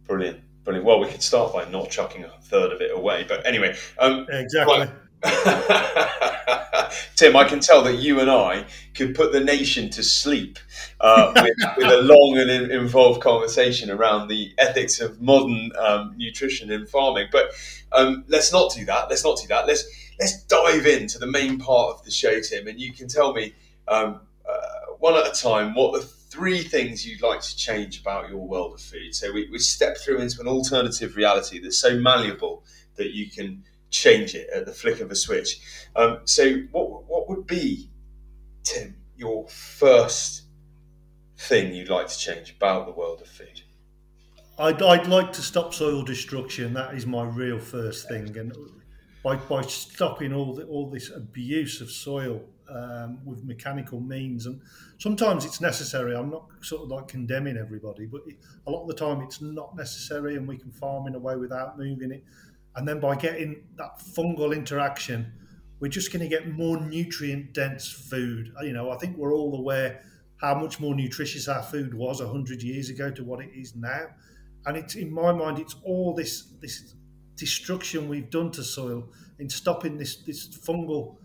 [0.05, 0.39] Brilliant.
[0.63, 0.85] Brilliant.
[0.85, 3.25] Well, we could start by not chucking a third of it away.
[3.27, 4.87] But anyway, um, exactly.
[7.15, 10.57] Tim, I can tell that you and I could put the nation to sleep
[10.99, 16.15] uh, with, with, a long and in, involved conversation around the ethics of modern um,
[16.17, 17.27] nutrition and farming.
[17.31, 17.51] But
[17.91, 19.09] um, let's not do that.
[19.09, 19.67] Let's not do that.
[19.67, 19.83] Let's
[20.19, 23.53] let's dive into the main part of the show, Tim, and you can tell me
[23.87, 28.29] um, uh, one at a time what the three things you'd like to change about
[28.29, 29.13] your world of food.
[29.13, 32.63] So we, we step through into an alternative reality that's so malleable
[32.95, 35.59] that you can change it at the flick of a switch.
[35.95, 37.89] Um, so, what what would be,
[38.63, 40.43] Tim, your first
[41.37, 43.61] thing you'd like to change about the world of food?
[44.57, 46.73] I'd, I'd like to stop soil destruction.
[46.73, 48.53] That is my real first thing, and
[49.23, 54.61] by, by stopping all the, all this abuse of soil um, with mechanical means, and
[54.97, 56.15] sometimes it's necessary.
[56.15, 58.21] I'm not sort of like condemning everybody, but
[58.67, 61.35] a lot of the time it's not necessary, and we can farm in a way
[61.35, 62.23] without moving it.
[62.75, 65.33] And then by getting that fungal interaction,
[65.79, 68.53] we're just going to get more nutrient dense food.
[68.59, 70.03] Uh, you know, I think we're all aware
[70.39, 74.07] how much more nutritious our food was 100 years ago to what it is now.
[74.65, 76.93] And it's in my mind, it's all this this
[77.35, 81.17] destruction we've done to soil in stopping this this fungal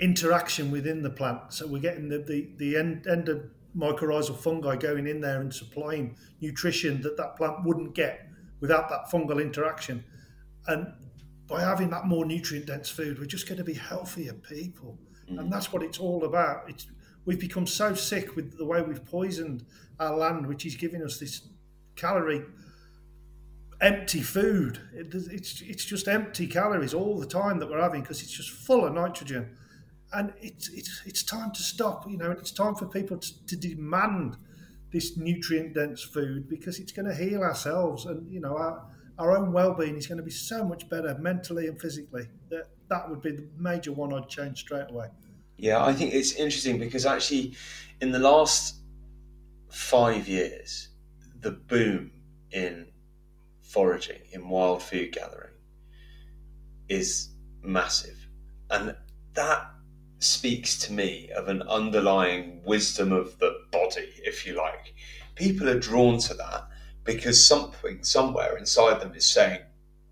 [0.00, 1.52] interaction within the plant.
[1.52, 3.44] So we're getting the the, the end, end of
[3.76, 8.26] mycorrhizal fungi going in there and supplying nutrition that that plant wouldn't get
[8.60, 10.04] without that fungal interaction.
[10.66, 10.92] And
[11.48, 14.98] by having that more nutrient dense food, we're just going to be healthier people.
[15.30, 15.40] Mm.
[15.40, 16.68] And that's what it's all about.
[16.68, 16.86] It's
[17.24, 19.64] we've become so sick with the way we've poisoned
[20.00, 21.48] our land, which is giving us this
[21.96, 22.42] calorie
[23.80, 24.80] empty food.
[24.94, 28.50] It, it's it's just empty calories all the time that we're having because it's just
[28.50, 29.56] full of nitrogen,
[30.12, 32.08] and it's it's it's time to stop.
[32.08, 34.36] You know, it's time for people to, to demand
[34.92, 38.86] this nutrient dense food because it's going to heal ourselves and you know our
[39.18, 42.28] our own well-being is going to be so much better mentally and physically.
[42.50, 45.08] That that would be the major one I'd change straight away.
[45.56, 47.54] Yeah, I think it's interesting because actually,
[48.00, 48.76] in the last
[49.70, 50.88] five years,
[51.40, 52.10] the boom
[52.50, 52.88] in
[53.62, 55.54] foraging, in wild food gathering,
[56.88, 57.30] is
[57.62, 58.28] massive,
[58.70, 58.96] and
[59.34, 59.70] that
[60.18, 64.94] speaks to me of an underlying wisdom of the body, if you like.
[65.34, 66.68] People are drawn to that
[67.04, 69.60] because something somewhere inside them is saying,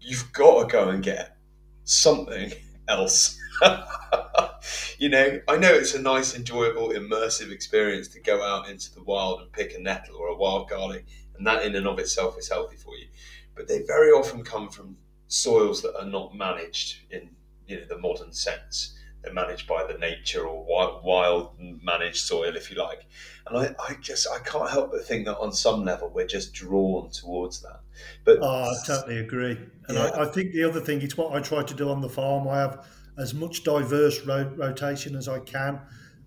[0.00, 1.37] you've got to go and get
[1.85, 2.53] something
[2.88, 3.38] else.
[4.98, 9.03] you know, I know it's a nice, enjoyable, immersive experience to go out into the
[9.03, 11.05] wild and pick a nettle or a wild garlic,
[11.37, 13.07] and that in and of itself is healthy for you.
[13.55, 14.96] But they very often come from
[15.29, 17.31] soils that are not managed in
[17.66, 18.96] you know the modern sense.
[19.22, 21.50] They're managed by the nature or wild, wild
[21.83, 23.04] managed soil, if you like.
[23.46, 26.54] And I, I just I can't help but think that on some level we're just
[26.54, 27.80] drawn towards that.
[28.24, 29.59] But oh, I totally agree.
[29.88, 30.06] And yeah.
[30.06, 32.48] I, I, think the other thing it's what I try to do on the farm.
[32.48, 32.87] I have
[33.18, 35.80] as much diverse ro- rotation as I can,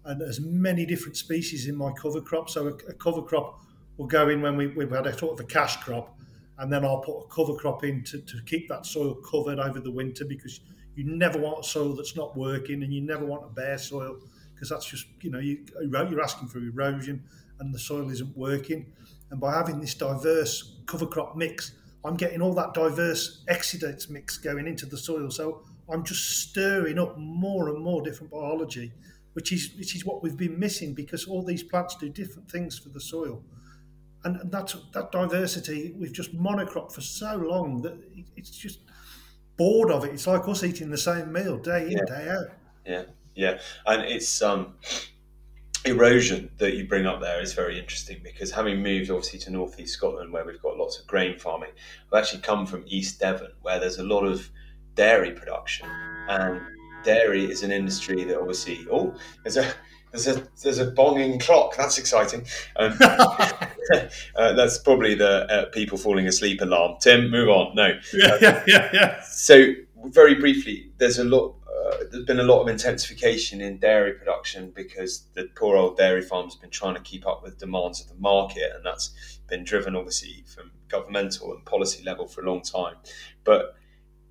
[0.06, 2.50] and as many different species in my cover crop.
[2.50, 3.62] So a, a cover crop
[3.98, 6.18] will go in when we, we've had a sort of a cash crop,
[6.60, 9.80] and then I'll put a cover crop in to, to keep that soil covered over
[9.80, 10.60] the winter because
[10.96, 14.18] you never want soil that's not working, and you never want a bare soil
[14.54, 17.24] because that's just you know you, you're asking for erosion,
[17.60, 18.86] and the soil isn't working.
[19.32, 21.72] And by having this diverse cover crop mix,
[22.06, 25.32] I'm getting all that diverse exudates mix going into the soil.
[25.32, 28.92] So I'm just stirring up more and more different biology,
[29.34, 32.78] which is which is what we've been missing because all these plants do different things
[32.78, 33.44] for the soil.
[34.24, 37.98] And, and that's that diversity we've just monocropped for so long that
[38.38, 38.80] it's just
[39.64, 40.14] bored of it.
[40.14, 42.06] It's like us eating the same meal day in, yeah.
[42.06, 42.48] day out.
[42.86, 43.60] Yeah, yeah.
[43.86, 44.74] And it's um
[45.86, 49.94] erosion that you bring up there is very interesting because having moved obviously to northeast
[49.94, 51.72] Scotland where we've got lots of grain farming,
[52.12, 54.50] I've actually come from East Devon where there's a lot of
[54.96, 55.88] dairy production
[56.28, 56.62] and
[57.06, 59.74] dairy is an industry that obviously oh there's a
[60.14, 61.76] there's a there's a bonging clock.
[61.76, 62.46] That's exciting.
[62.76, 66.98] Um, uh, that's probably the uh, people falling asleep alarm.
[67.02, 67.76] Tim, move on.
[67.76, 68.00] No.
[68.14, 69.22] Yeah, yeah, yeah, yeah.
[69.24, 69.74] So
[70.06, 71.56] very briefly, there's a lot.
[71.68, 76.22] Uh, there's been a lot of intensification in dairy production because the poor old dairy
[76.22, 79.64] farms have been trying to keep up with demands of the market, and that's been
[79.64, 82.96] driven obviously from governmental and policy level for a long time.
[83.44, 83.76] But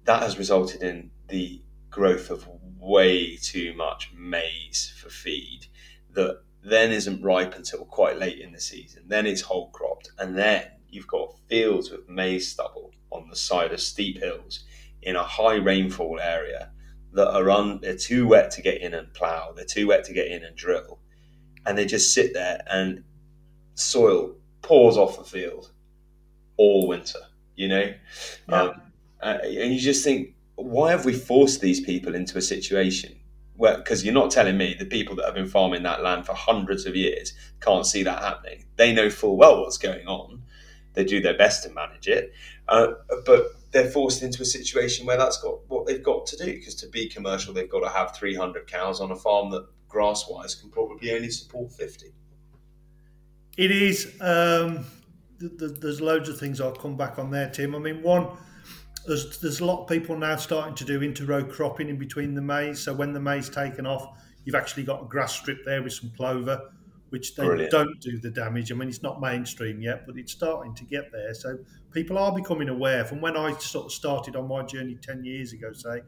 [0.04, 5.66] that has resulted in the growth of way too much maize for feed
[6.14, 9.02] that then isn't ripe until quite late in the season.
[9.06, 13.72] Then it's whole cropped, and then you've got fields with maize stubble on the side
[13.72, 14.64] of steep hills
[15.02, 16.70] in a high rainfall area
[17.12, 20.12] that are un, they're too wet to get in and plough, they're too wet to
[20.12, 20.98] get in and drill,
[21.66, 23.04] and they just sit there and
[23.74, 25.72] soil pours off the field
[26.56, 27.18] all winter.
[27.54, 27.94] You know,
[28.48, 28.62] yeah.
[28.62, 28.80] um,
[29.20, 33.14] uh, and you just think, why have we forced these people into a situation
[33.62, 36.34] well, because you're not telling me the people that have been farming that land for
[36.34, 38.64] hundreds of years can't see that happening.
[38.74, 40.42] They know full well what's going on.
[40.94, 42.32] They do their best to manage it,
[42.66, 42.88] uh,
[43.24, 46.46] but they're forced into a situation where that's got what they've got to do.
[46.46, 50.56] Because to be commercial, they've got to have 300 cows on a farm that, grass-wise,
[50.56, 52.06] can probably only support 50.
[53.56, 54.20] It is.
[54.20, 54.86] Um,
[55.38, 57.76] th- th- there's loads of things I'll come back on there, Tim.
[57.76, 58.26] I mean, one
[59.06, 62.42] there's there's a lot of people now starting to do interrow cropping in between the
[62.42, 62.80] maize.
[62.80, 64.06] So when the maize taken off,
[64.44, 66.60] you've actually got a grass strip there with some clover,
[67.10, 67.70] which they Brilliant.
[67.70, 68.72] don't do the damage.
[68.72, 71.34] I mean, it's not mainstream yet, but it's starting to get there.
[71.34, 71.58] So
[71.92, 73.04] people are becoming aware.
[73.04, 76.02] From when I sort of started on my journey ten years ago, say,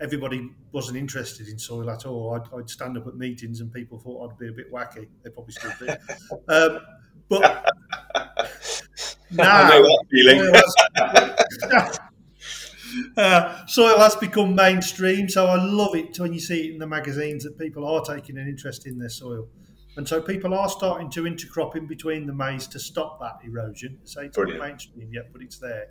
[0.00, 2.34] everybody wasn't interested in soil at all.
[2.34, 5.08] I'd, I'd stand up at meetings and people thought I'd be a bit wacky.
[5.22, 5.88] They probably still do.
[6.48, 6.80] um,
[7.28, 7.66] but
[9.30, 11.92] now, I know that feeling.
[13.18, 16.86] Uh, soil has become mainstream, so I love it when you see it in the
[16.86, 19.48] magazines that people are taking an interest in their soil.
[19.96, 23.98] And so people are starting to intercrop in between the maize to stop that erosion.
[24.04, 24.60] So it's Brilliant.
[24.60, 25.88] not mainstream yet, but it's there.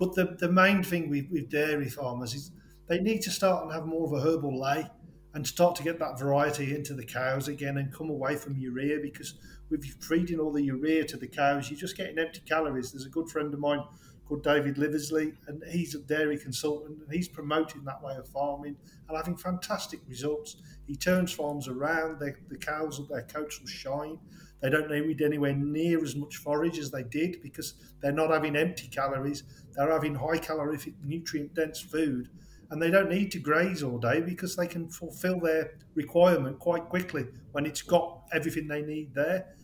[0.00, 2.50] But the, the main thing with, with dairy farmers is
[2.88, 4.90] they need to start and have more of a herbal ley
[5.34, 8.98] and start to get that variety into the cows again and come away from urea
[9.00, 9.34] because
[9.76, 12.92] with feeding all the urea to the cows, you're just getting empty calories.
[12.92, 13.82] There's a good friend of mine
[14.24, 18.76] called David Liversley, and he's a dairy consultant, and he's promoting that way of farming
[19.08, 20.56] and having fantastic results.
[20.86, 24.18] He turns farms around; the cows, their coats will shine.
[24.62, 28.56] They don't need anywhere near as much forage as they did because they're not having
[28.56, 32.28] empty calories; they're having high calorific, nutrient dense food,
[32.70, 36.88] and they don't need to graze all day because they can fulfil their requirement quite
[36.88, 39.54] quickly when it's got everything they need there.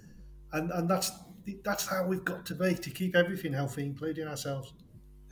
[0.53, 1.13] And and that's
[1.65, 4.73] that's how we've got to be to keep everything healthy, including ourselves.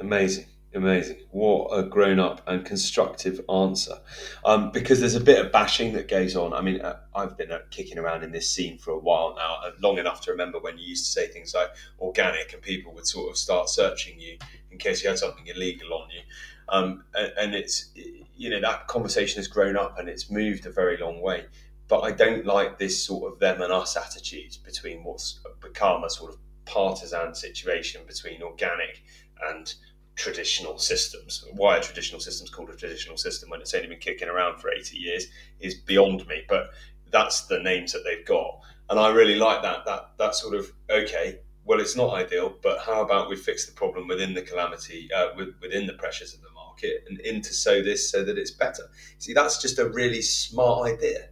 [0.01, 0.47] Amazing.
[0.75, 1.17] Amazing.
[1.31, 3.99] What a grown up and constructive answer.
[4.45, 6.53] Um, because there's a bit of bashing that goes on.
[6.53, 9.61] I mean, uh, I've been uh, kicking around in this scene for a while now,
[9.65, 12.93] uh, long enough to remember when you used to say things like organic and people
[12.95, 14.37] would sort of start searching you
[14.71, 16.21] in case you had something illegal on you.
[16.69, 17.91] Um, and, and it's,
[18.37, 21.47] you know, that conversation has grown up and it's moved a very long way
[21.89, 26.11] but I don't like this sort of them and us attitude between what's become a
[26.11, 29.03] sort of partisan situation between organic
[29.49, 29.75] and
[30.15, 31.45] traditional systems.
[31.55, 34.71] Why a traditional system's called a traditional system when it's only been kicking around for
[34.71, 35.27] 80 years
[35.61, 36.71] is beyond me, but
[37.11, 38.61] that's the names that they've got.
[38.91, 42.81] And I really like that, that, that sort of, okay, well, it's not ideal, but
[42.81, 45.29] how about we fix the problem within the calamity, uh,
[45.61, 48.91] within the pressures of the market and into sow this so that it's better?
[49.19, 51.29] See, that's just a really smart idea.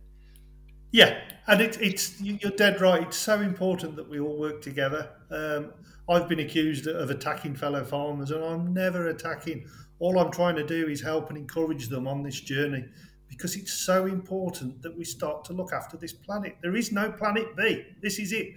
[0.92, 3.03] Yeah, and it, it's you're dead right.
[3.03, 5.11] It's so important that we all work together.
[5.31, 5.72] Um,
[6.09, 9.66] I've been accused of attacking fellow farmers, and I'm never attacking.
[9.99, 12.85] All I'm trying to do is help and encourage them on this journey
[13.29, 16.57] because it's so important that we start to look after this planet.
[16.62, 17.85] There is no planet B.
[18.01, 18.55] This is it.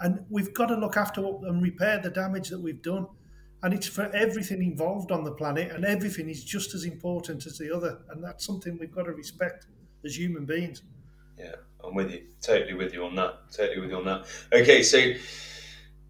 [0.00, 3.06] And we've got to look after and repair the damage that we've done.
[3.62, 7.58] And it's for everything involved on the planet, and everything is just as important as
[7.58, 7.98] the other.
[8.10, 9.66] And that's something we've got to respect
[10.04, 10.82] as human beings.
[11.38, 11.54] Yeah.
[11.84, 12.22] I'm with you.
[12.40, 13.38] Totally with you on that.
[13.52, 14.26] Totally with you on that.
[14.52, 15.12] Okay, so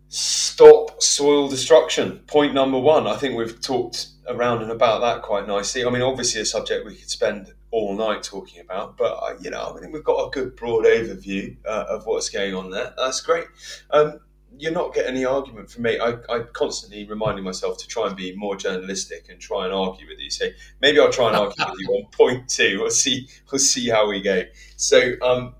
[0.08, 2.18] stop soil destruction.
[2.26, 3.06] Point number one.
[3.06, 5.84] I think we've talked around and about that quite nicely.
[5.84, 9.50] I mean, obviously, a subject we could spend all night talking about, but uh, you
[9.50, 12.92] know, I think we've got a good broad overview uh, of what's going on there.
[12.96, 13.46] That's great.
[13.90, 14.20] Um,
[14.58, 15.98] you're not getting any argument from me.
[15.98, 20.06] I, I constantly reminding myself to try and be more journalistic and try and argue
[20.06, 20.30] with you.
[20.30, 20.46] So
[20.80, 22.80] maybe I'll try and argue with you on point two.
[22.80, 23.28] We'll see.
[23.50, 24.42] We'll see how we go.
[24.76, 25.54] So um,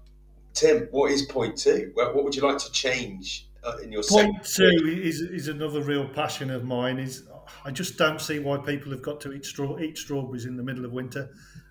[0.54, 1.90] Tim, what is point two?
[1.94, 6.08] What would you like to change uh, in your point two is is another real
[6.08, 6.98] passion of mine.
[6.98, 7.28] Is
[7.64, 10.62] I just don't see why people have got to eat straw eat strawberries in the
[10.62, 11.30] middle of winter,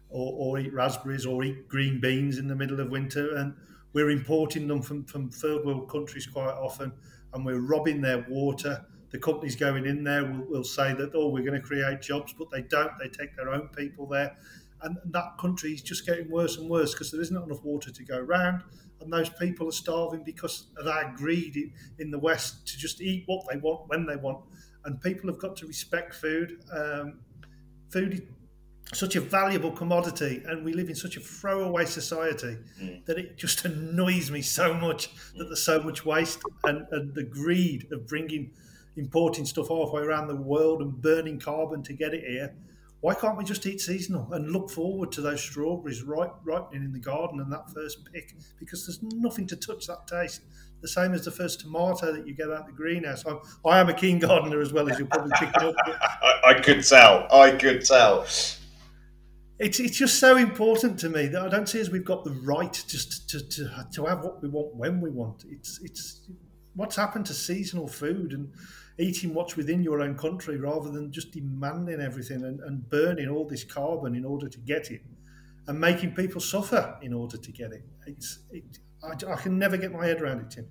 [0.09, 3.55] or, or eat raspberries or eat green beans in the middle of winter, and
[3.93, 6.91] we're importing them from from third world countries quite often,
[7.33, 8.85] and we're robbing their water.
[9.11, 12.33] The companies going in there will, will say that oh we're going to create jobs,
[12.33, 12.91] but they don't.
[12.99, 14.37] They take their own people there
[14.83, 18.03] and that country is just getting worse and worse because there isn't enough water to
[18.03, 18.63] go around,
[18.99, 23.01] and those people are starving because of our greed in, in the West to just
[23.01, 24.43] eat what they want when they want.
[24.85, 26.63] And people have got to respect food.
[26.71, 27.19] Um,
[27.89, 28.21] food, is
[28.93, 33.05] such a valuable commodity, and we live in such a throwaway society mm.
[33.05, 37.23] that it just annoys me so much that there's so much waste and, and the
[37.23, 38.51] greed of bringing
[38.97, 42.53] importing stuff halfway around the world and burning carbon to get it here.
[43.01, 46.93] Why can't we just eat seasonal and look forward to those strawberries ripe, ripening in
[46.93, 48.35] the garden and that first pick?
[48.59, 50.41] Because there's nothing to touch that taste.
[50.81, 53.23] The same as the first tomato that you get out of the greenhouse.
[53.25, 55.75] I'm, I am a keen gardener as well as you're probably picking up.
[55.87, 57.27] I, I could tell.
[57.31, 58.25] I could tell
[59.61, 62.31] it's it's just so important to me that I don't see as we've got the
[62.31, 65.45] right just to, to, to have what we want when we want.
[65.47, 66.21] It's it's
[66.73, 68.51] what's happened to seasonal food and
[69.01, 73.47] eating what's within your own country rather than just demanding everything and, and burning all
[73.47, 75.01] this carbon in order to get it
[75.67, 77.83] and making people suffer in order to get it.
[78.05, 80.67] It's it, I, I can never get my head around it, Tim.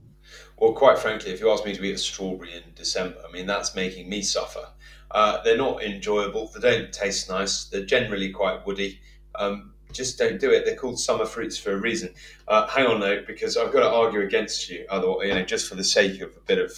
[0.59, 3.47] Well, quite frankly, if you ask me to eat a strawberry in December, I mean
[3.47, 4.66] that's making me suffer.
[5.11, 6.51] Uh, they're not enjoyable.
[6.55, 7.64] They don't taste nice.
[7.64, 9.01] They're generally quite woody.
[9.35, 10.64] Um, just don't do it.
[10.64, 12.14] They're called summer fruits for a reason.
[12.48, 14.87] Uh, hang on though, because I've got to argue against you.
[14.88, 16.72] Otherwise, you know, just for the sake of a bit of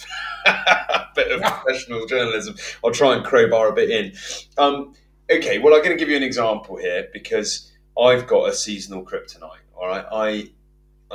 [0.45, 4.13] a bit of professional journalism, I'll try and crowbar a bit in.
[4.57, 4.93] Um,
[5.31, 9.03] okay, well, I'm going to give you an example here because I've got a seasonal
[9.03, 9.63] kryptonite.
[9.75, 10.49] All right, I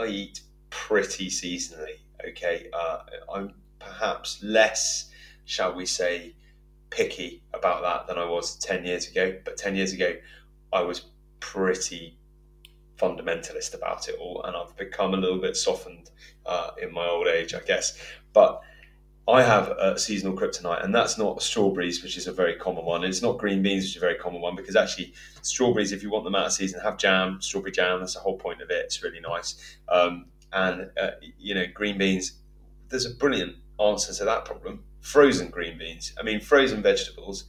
[0.01, 1.99] I eat pretty seasonally.
[2.29, 3.01] Okay, uh,
[3.33, 5.11] I'm perhaps less,
[5.45, 6.35] shall we say,
[6.91, 9.39] picky about that than I was 10 years ago.
[9.45, 10.15] But 10 years ago,
[10.73, 11.05] I was
[11.41, 12.17] pretty
[12.97, 16.11] fundamentalist about it all, and I've become a little bit softened
[16.47, 17.99] uh, in my old age, I guess.
[18.33, 18.61] But
[19.29, 23.05] I have a seasonal kryptonite, and that's not strawberries, which is a very common one.
[23.05, 26.11] It's not green beans, which is a very common one, because actually, strawberries, if you
[26.11, 28.01] want them out of season, have jam, strawberry jam.
[28.01, 28.85] That's the whole point of it.
[28.87, 29.77] It's really nice.
[29.89, 32.39] Um, and, uh, you know, green beans,
[32.89, 36.13] there's a brilliant answer to that problem frozen green beans.
[36.19, 37.45] I mean, frozen vegetables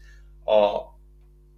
[0.47, 0.89] are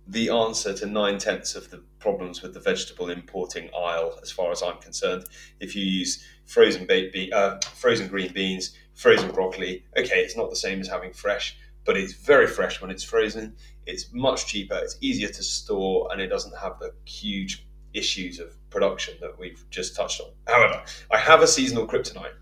[0.07, 4.51] the answer to nine tenths of the problems with the vegetable importing aisle, as far
[4.51, 5.25] as I'm concerned.
[5.59, 10.49] If you use frozen baked be- uh, frozen green beans, frozen broccoli, okay, it's not
[10.49, 13.55] the same as having fresh, but it's very fresh when it's frozen.
[13.85, 18.55] It's much cheaper, it's easier to store, and it doesn't have the huge issues of
[18.69, 20.31] production that we've just touched on.
[20.47, 22.33] However, I have a seasonal kryptonite,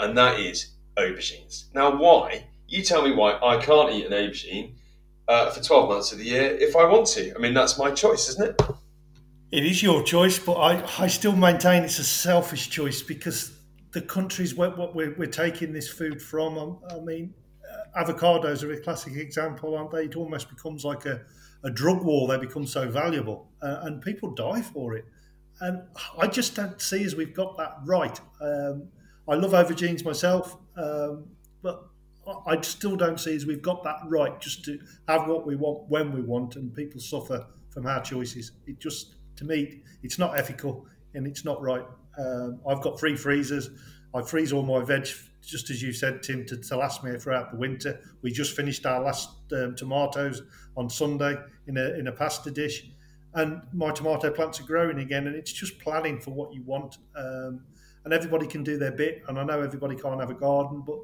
[0.00, 1.64] and that is aubergines.
[1.74, 2.48] Now, why?
[2.68, 4.75] You tell me why I can't eat an aubergine
[5.28, 7.34] uh, for 12 months of the year if I want to.
[7.34, 8.62] I mean, that's my choice, isn't it?
[9.52, 13.52] It is your choice, but I, I still maintain it's a selfish choice because
[13.92, 17.32] the countries where we're, we're taking this food from, um, I mean,
[17.96, 20.04] uh, avocados are a classic example, aren't they?
[20.04, 21.22] It almost becomes like a,
[21.64, 22.28] a drug war.
[22.28, 25.04] They become so valuable uh, and people die for it.
[25.60, 25.82] And
[26.18, 28.20] I just don't see as we've got that right.
[28.40, 28.88] Um,
[29.28, 31.24] I love aubergines myself, um,
[32.46, 35.88] I still don't see as we've got that right just to have what we want
[35.88, 38.52] when we want, and people suffer from our choices.
[38.66, 41.84] It just, to me, it's not ethical and it's not right.
[42.18, 43.70] Um, I've got three freezers.
[44.14, 45.06] I freeze all my veg,
[45.42, 48.00] just as you said, Tim, to, to last me throughout the winter.
[48.22, 50.42] We just finished our last um, tomatoes
[50.76, 51.36] on Sunday
[51.66, 52.88] in a in a pasta dish,
[53.34, 55.26] and my tomato plants are growing again.
[55.26, 56.98] And it's just planning for what you want.
[57.14, 57.64] Um,
[58.04, 59.22] and everybody can do their bit.
[59.28, 60.98] And I know everybody can't have a garden, but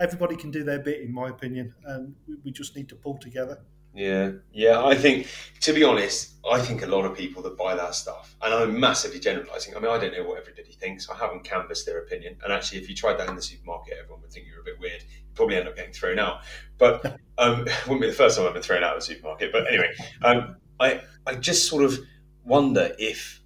[0.00, 3.18] everybody can do their bit, in my opinion, and we, we just need to pull
[3.18, 3.60] together.
[3.96, 4.84] Yeah, yeah.
[4.84, 5.26] I think,
[5.62, 8.78] to be honest, I think a lot of people that buy that stuff, and I'm
[8.78, 9.74] massively generalising.
[9.74, 11.08] I mean, I don't know what everybody thinks.
[11.08, 12.36] I haven't canvassed their opinion.
[12.44, 14.78] And actually, if you tried that in the supermarket, everyone would think you're a bit
[14.78, 15.02] weird.
[15.02, 16.42] You'd probably end up getting thrown out.
[16.76, 17.04] But
[17.38, 19.50] um, wouldn't be the first time I've been thrown out of a supermarket.
[19.50, 21.98] But anyway, um, I I just sort of
[22.44, 23.40] wonder if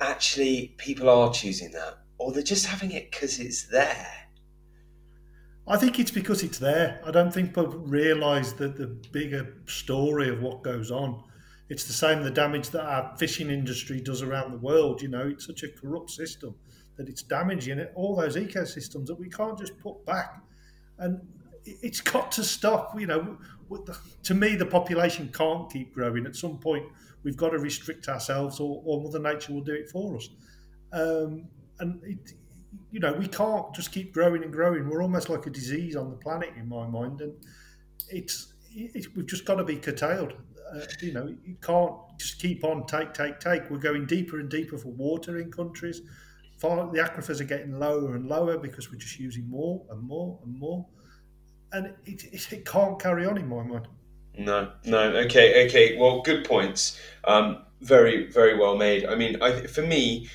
[0.00, 4.23] actually people are choosing that, or they're just having it because it's there
[5.66, 7.00] I think it's because it's there.
[7.06, 11.22] I don't think people realise that the bigger story of what goes on.
[11.70, 15.00] It's the same the damage that our fishing industry does around the world.
[15.00, 16.54] You know, it's such a corrupt system
[16.96, 20.42] that it's damaging it, all those ecosystems that we can't just put back.
[20.98, 21.20] And
[21.64, 22.98] it's got to stop.
[23.00, 23.38] You know,
[24.24, 26.26] to me, the population can't keep growing.
[26.26, 26.84] At some point,
[27.22, 30.28] we've got to restrict ourselves, or, or Mother Nature will do it for us.
[30.92, 31.48] Um,
[31.80, 32.34] and it,
[32.90, 34.88] you know, we can't just keep growing and growing.
[34.88, 37.32] We're almost like a disease on the planet, in my mind, and
[38.08, 40.34] it's, it, we've just got to be curtailed.
[40.74, 43.70] Uh, you know, you can't just keep on take, take, take.
[43.70, 46.02] We're going deeper and deeper for water in countries.
[46.60, 50.58] The aquifers are getting lower and lower because we're just using more and more and
[50.58, 50.86] more,
[51.72, 53.86] and it, it, it can't carry on in my mind.
[54.38, 54.98] No, no.
[55.26, 55.98] Okay, okay.
[55.98, 56.98] Well, good points.
[57.24, 59.04] Um, very, very well made.
[59.04, 60.30] I mean, I, for me,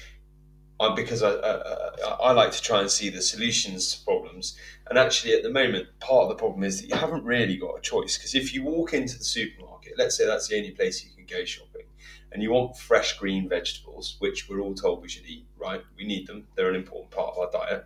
[0.80, 4.58] I, because I, I, I, like to try and see the solutions to problems.
[4.90, 7.78] And actually, at the moment, part of the problem is that you haven't really got
[7.78, 8.18] a choice.
[8.18, 11.26] Because if you walk into the supermarket, let's say that's the only place you can
[11.26, 11.86] go shopping,
[12.32, 15.82] and you want fresh green vegetables, which we're all told we should eat, right?
[15.98, 17.86] We need them; they're an important part of our diet.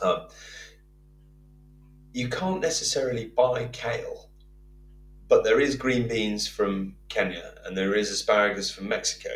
[0.00, 0.28] Um,
[2.12, 4.30] you can't necessarily buy kale,
[5.28, 9.30] but there is green beans from Kenya and there is asparagus from Mexico.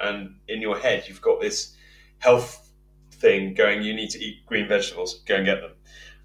[0.00, 1.76] And in your head, you've got this
[2.22, 2.70] health
[3.10, 5.72] thing going, you need to eat green vegetables, go and get them.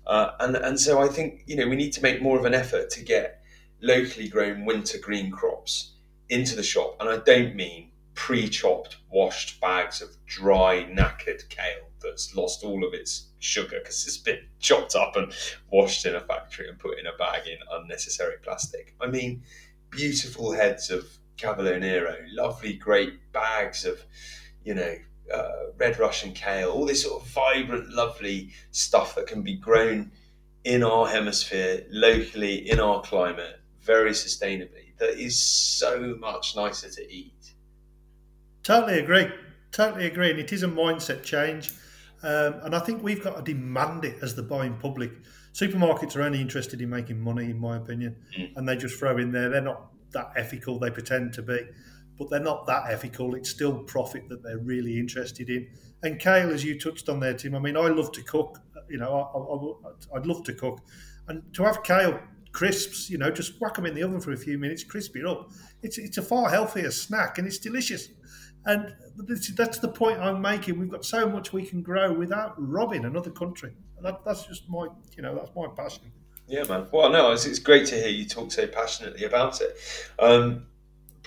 [0.06, 2.54] Uh, and, and so I think, you know, we need to make more of an
[2.54, 3.42] effort to get
[3.82, 5.94] locally grown winter green crops
[6.30, 6.98] into the shop.
[7.00, 12.86] And I don't mean pre chopped, washed bags of dry, knackered kale that's lost all
[12.86, 15.34] of its sugar because it's been chopped up and
[15.72, 18.96] washed in a factory and put in a bag in unnecessary plastic.
[19.02, 19.42] I mean,
[19.90, 24.00] beautiful heads of Cavolo Nero, lovely, great bags of,
[24.64, 24.96] you know,
[25.34, 30.12] uh, red Russian kale, all this sort of vibrant, lovely stuff that can be grown
[30.64, 37.14] in our hemisphere, locally, in our climate, very sustainably, that is so much nicer to
[37.14, 37.54] eat.
[38.64, 39.28] Totally agree.
[39.72, 40.32] Totally agree.
[40.32, 41.72] And it is a mindset change.
[42.24, 45.12] Um, and I think we've got to demand it as the buying public.
[45.54, 48.52] Supermarkets are only interested in making money, in my opinion, mm.
[48.56, 49.50] and they just throw in there.
[49.50, 51.60] They're not that ethical, they pretend to be,
[52.18, 53.36] but they're not that ethical.
[53.36, 55.68] It's still profit that they're really interested in.
[56.04, 58.60] And kale, as you touched on there, Tim, I mean, I love to cook.
[58.90, 60.80] You know, I, would love to cook.
[61.28, 62.20] And to have kale
[62.52, 65.26] crisps, you know, just whack them in the oven for a few minutes, crisp it
[65.26, 65.52] up.
[65.84, 68.10] It's, it's a far healthier snack and it's delicious.
[68.66, 68.96] And
[69.56, 70.80] that's the point I'm making.
[70.80, 73.74] We've got so much we can grow without robbing another country.
[74.02, 76.12] That, that's just my, you know, that's my passion.
[76.48, 76.88] Yeah, man.
[76.92, 79.78] Well, no, it's, it's great to hear you talk so passionately about it.
[80.20, 80.66] Um,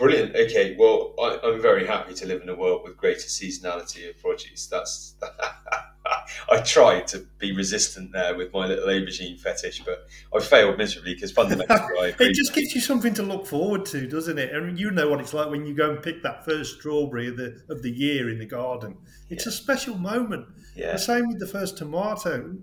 [0.00, 0.34] brilliant.
[0.34, 4.18] Okay, well, I, am very happy to live in a world with greater seasonality of
[4.18, 4.66] produce.
[4.66, 5.14] That's
[6.50, 11.14] I tried to be resistant there with my little aubergine fetish, but I failed miserably
[11.14, 14.54] because fundamentally it just gives you something to look forward to, doesn't it?
[14.54, 17.36] And you know what it's like when you go and pick that first strawberry of
[17.36, 18.96] the of the year in the garden.
[19.28, 19.50] It's yeah.
[19.50, 20.46] a special moment.
[20.74, 20.92] Yeah.
[20.92, 22.56] The same with the first tomato.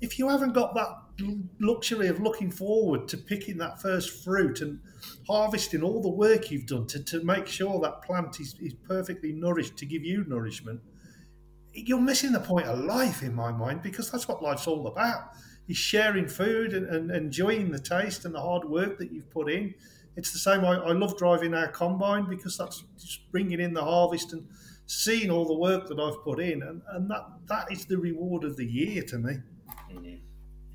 [0.00, 0.88] If you haven't got that
[1.60, 4.80] luxury of looking forward to picking that first fruit and
[5.26, 9.32] harvesting all the work you've done to, to make sure that plant is, is perfectly
[9.32, 10.80] nourished to give you nourishment,
[11.72, 15.30] you're missing the point of life in my mind because that's what life's all about
[15.68, 19.50] is sharing food and, and enjoying the taste and the hard work that you've put
[19.50, 19.74] in
[20.16, 23.82] it's the same I, I, love driving our combine because that's just bringing in the
[23.82, 24.46] harvest and
[24.86, 28.44] seeing all the work that i've put in and, and that that is the reward
[28.44, 29.32] of the year to me
[29.92, 30.14] mm-hmm.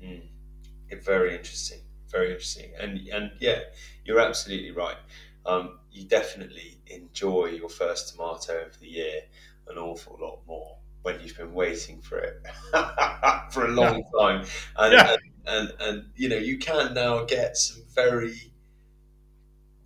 [0.02, 1.02] Mm.
[1.04, 1.80] very interesting
[2.12, 2.70] very interesting.
[2.78, 3.60] And and yeah
[4.04, 4.96] you're absolutely right.
[5.44, 9.22] Um, you definitely enjoy your first tomato of the year
[9.68, 12.42] an awful lot more when you've been waiting for it
[13.52, 14.44] for a long time,
[14.76, 15.12] and, yeah.
[15.12, 18.52] and, and and you know you can now get some very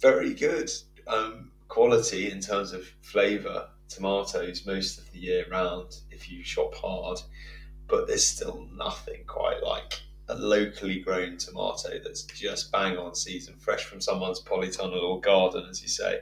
[0.00, 0.70] very good
[1.06, 6.74] um, quality in terms of flavour tomatoes most of the year round if you shop
[6.74, 7.18] hard,
[7.88, 13.54] but there's still nothing quite like a locally grown tomato that's just bang on season,
[13.58, 16.20] fresh from someone's polytunnel or garden, as you say.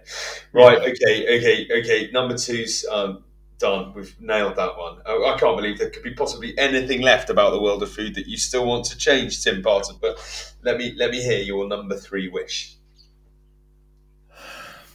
[0.53, 2.11] Right, okay, okay, okay.
[2.13, 3.25] Number two's um,
[3.59, 3.95] done.
[3.95, 4.99] We've nailed that one.
[5.07, 8.15] I, I, can't believe there could be possibly anything left about the world of food
[8.17, 9.97] that you still want to change, Tim Parton.
[10.01, 10.19] But
[10.63, 12.77] let me let me hear your number three wish.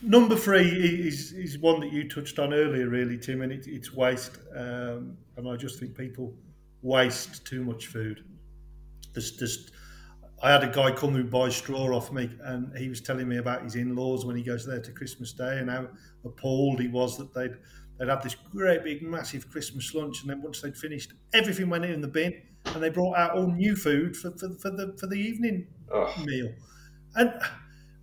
[0.01, 3.93] Number three is, is one that you touched on earlier, really, Tim, and it, it's
[3.93, 4.37] waste.
[4.55, 6.33] Um, and I just think people
[6.81, 8.23] waste too much food.
[9.13, 9.71] There's just,
[10.41, 13.37] I had a guy come who buys straw off me, and he was telling me
[13.37, 15.87] about his in-laws when he goes there to Christmas Day, and how
[16.25, 17.55] appalled he was that they'd
[17.97, 21.85] they'd have this great big massive Christmas lunch, and then once they'd finished, everything went
[21.85, 25.07] in the bin, and they brought out all new food for, for, for the for
[25.07, 26.13] the evening oh.
[26.23, 26.53] meal.
[27.15, 27.33] And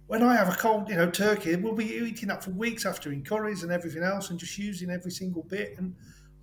[0.08, 3.12] when I have a cold, you know, turkey, we'll be eating that for weeks after
[3.12, 5.74] in curries and everything else, and just using every single bit.
[5.78, 5.94] And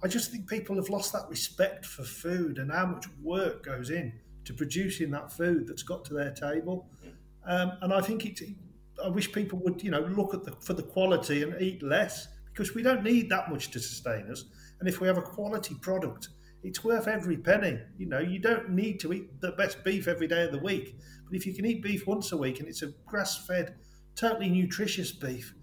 [0.04, 3.90] I just think people have lost that respect for food and how much work goes
[3.90, 4.12] in
[4.44, 6.90] to producing that food that's got to their table.
[7.46, 8.42] Um, and I think it.
[9.04, 12.28] I wish people would, you know, look at the for the quality and eat less
[12.46, 14.46] because we don't need that much to sustain us.
[14.80, 16.30] And if we have a quality product,
[16.62, 17.80] it's worth every penny.
[17.98, 20.96] You know, you don't need to eat the best beef every day of the week,
[21.26, 23.76] but if you can eat beef once a week and it's a grass-fed,
[24.16, 25.54] totally nutritious beef,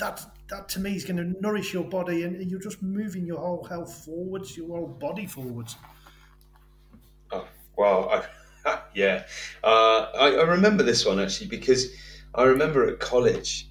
[0.00, 3.38] that that to me is going to nourish your body and you're just moving your
[3.38, 5.76] whole health forwards, your whole body forwards.
[7.30, 7.46] Oh,
[7.76, 8.24] wow.
[8.66, 9.24] I, yeah.
[9.62, 11.94] Uh, I, I remember this one actually because
[12.34, 13.68] I remember at college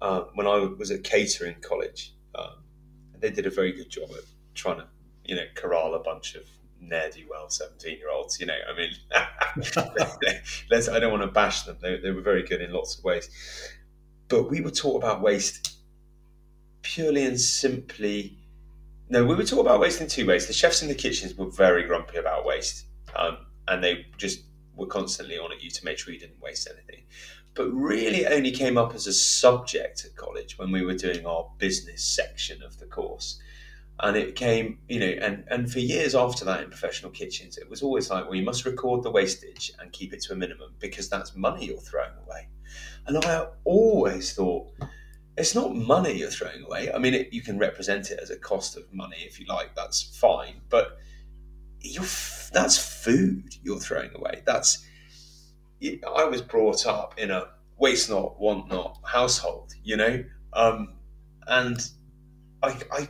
[0.00, 2.62] uh, when I was at catering college, um,
[3.18, 4.24] they did a very good job of
[4.54, 4.86] trying to,
[5.24, 6.44] you know, corral a bunch of
[6.80, 8.40] ne'er do well 17 year olds.
[8.40, 8.92] You know, I mean,
[10.70, 11.76] let's, I don't want to bash them.
[11.82, 13.28] They, they were very good in lots of ways.
[14.30, 15.76] But we were taught about waste
[16.82, 18.38] purely and simply.
[19.10, 20.46] No, we were taught about waste in two ways.
[20.46, 24.44] The chefs in the kitchens were very grumpy about waste, um, and they just
[24.76, 27.04] were constantly on at you to make sure you didn't waste anything.
[27.54, 31.50] But really, only came up as a subject at college when we were doing our
[31.58, 33.40] business section of the course.
[34.02, 37.68] And it came, you know, and, and for years after that in professional kitchens, it
[37.68, 40.72] was always like, well, you must record the wastage and keep it to a minimum
[40.78, 42.48] because that's money you're throwing away.
[43.06, 44.72] And I always thought,
[45.36, 46.92] it's not money you're throwing away.
[46.92, 49.74] I mean, it, you can represent it as a cost of money if you like,
[49.74, 50.62] that's fine.
[50.70, 50.98] But
[51.80, 52.04] you're,
[52.52, 54.42] that's food you're throwing away.
[54.46, 54.84] That's
[55.82, 57.48] I was brought up in a
[57.78, 60.94] waste not, want not household, you know, um,
[61.46, 61.80] and
[62.62, 63.08] I, I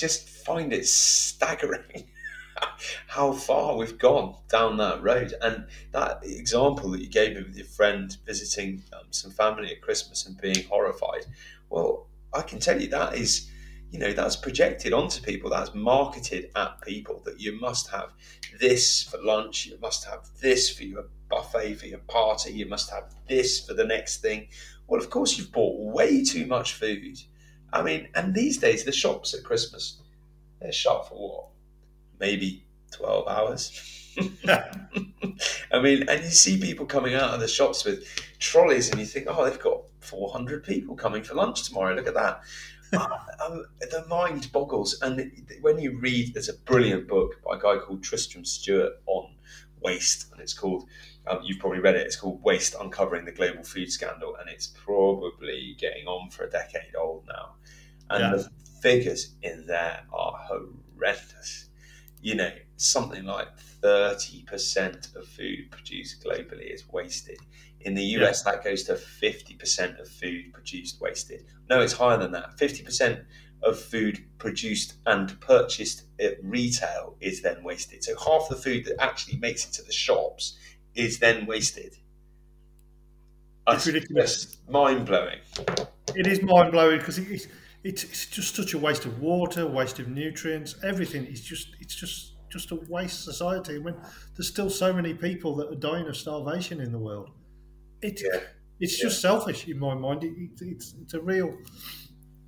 [0.00, 2.08] just find it staggering
[3.06, 5.34] how far we've gone down that road.
[5.42, 9.82] And that example that you gave me with your friend visiting um, some family at
[9.82, 11.26] Christmas and being horrified,
[11.68, 13.50] well, I can tell you that is
[13.90, 18.12] you know that's projected onto people that's marketed at people that you must have
[18.60, 22.88] this for lunch you must have this for your buffet for your party you must
[22.88, 24.46] have this for the next thing
[24.86, 27.18] well of course you've bought way too much food
[27.72, 29.98] i mean and these days the shops at christmas
[30.60, 31.46] they're shut for what
[32.18, 34.14] maybe 12 hours
[35.72, 38.04] i mean and you see people coming out of the shops with
[38.38, 42.14] trolleys and you think oh they've got 400 people coming for lunch tomorrow look at
[42.14, 42.42] that
[42.92, 44.98] um, the mind boggles.
[45.02, 49.34] And when you read, there's a brilliant book by a guy called Tristram Stuart on
[49.80, 50.88] waste, and it's called.
[51.30, 52.06] Um, you've probably read it.
[52.06, 56.50] It's called Waste: Uncovering the Global Food Scandal, and it's probably getting on for a
[56.50, 57.54] decade old now.
[58.10, 58.30] And yeah.
[58.30, 58.50] the
[58.82, 61.68] figures in there are horrendous.
[62.20, 63.48] You know, something like
[63.80, 67.38] thirty percent of food produced globally is wasted.
[67.82, 68.52] In the US, yeah.
[68.52, 71.46] that goes to 50% of food produced wasted.
[71.70, 72.58] No, it's higher than that.
[72.58, 73.24] 50%
[73.62, 78.04] of food produced and purchased at retail is then wasted.
[78.04, 80.58] So half the food that actually makes it to the shops
[80.94, 81.96] is then wasted.
[83.68, 84.56] It's ridiculous.
[84.68, 85.38] Mind blowing.
[86.16, 87.46] It is mind blowing because it's,
[87.84, 91.24] it's, it's just such a waste of water, waste of nutrients, everything.
[91.26, 93.78] It's just it's just just a waste society.
[93.78, 93.94] When
[94.36, 97.30] there's still so many people that are dying of starvation in the world.
[98.02, 98.40] It, yeah.
[98.80, 99.08] It's yeah.
[99.08, 100.24] just selfish in my mind.
[100.24, 101.56] It, it, it's, it's a real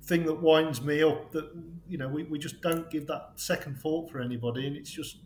[0.03, 1.49] thing that winds me up that,
[1.87, 4.67] you know, we, we just don't give that second thought for anybody.
[4.67, 5.17] And it's just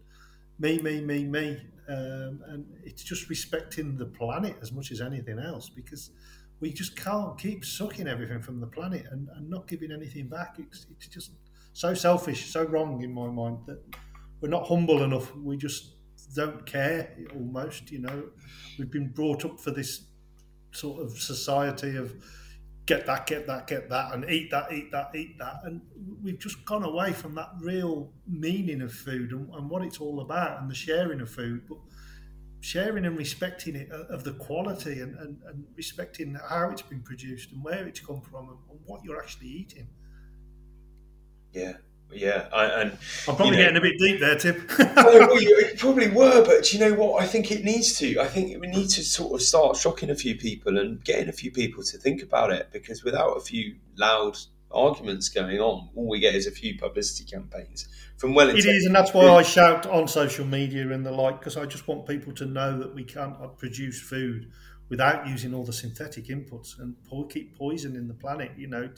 [0.59, 1.61] me, me, me, me.
[1.89, 6.11] Um, and it's just respecting the planet as much as anything else because
[6.59, 10.55] we just can't keep sucking everything from the planet and, and not giving anything back.
[10.59, 11.31] It's, it's just
[11.73, 13.81] so selfish, so wrong in my mind that
[14.41, 15.35] we're not humble enough.
[15.35, 15.95] We just
[16.35, 18.23] don't care almost, you know.
[18.77, 20.07] We've been brought up for this
[20.71, 22.13] sort of society of
[22.87, 25.59] get that, get that, get that, and eat that, eat that, eat that.
[25.65, 25.81] And
[26.23, 30.21] we've just gone away from that real meaning of food and, and what it's all
[30.21, 31.67] about and the sharing of food.
[31.67, 31.77] But
[32.61, 37.01] sharing and respecting it uh, of the quality and, and, and respecting how it's been
[37.01, 39.87] produced and where it's come from and, and what you're actually eating.
[41.51, 41.73] Yeah,
[42.11, 42.91] yeah, I, and
[43.27, 44.65] I'm probably you know, getting a bit deep there, Tim.
[44.99, 47.21] Oh, well, you probably were, but you know what?
[47.21, 48.19] I think it needs to.
[48.19, 51.33] I think we need to sort of start shocking a few people and getting a
[51.33, 54.37] few people to think about it because without a few loud
[54.71, 57.87] arguments going on, all we get is a few publicity campaigns
[58.17, 58.49] from well.
[58.49, 61.65] It is, and that's why I shout on social media and the like because I
[61.65, 64.51] just want people to know that we can't uh, produce food
[64.89, 68.51] without using all the synthetic inputs and po- keep poisoning the planet.
[68.57, 68.89] You know,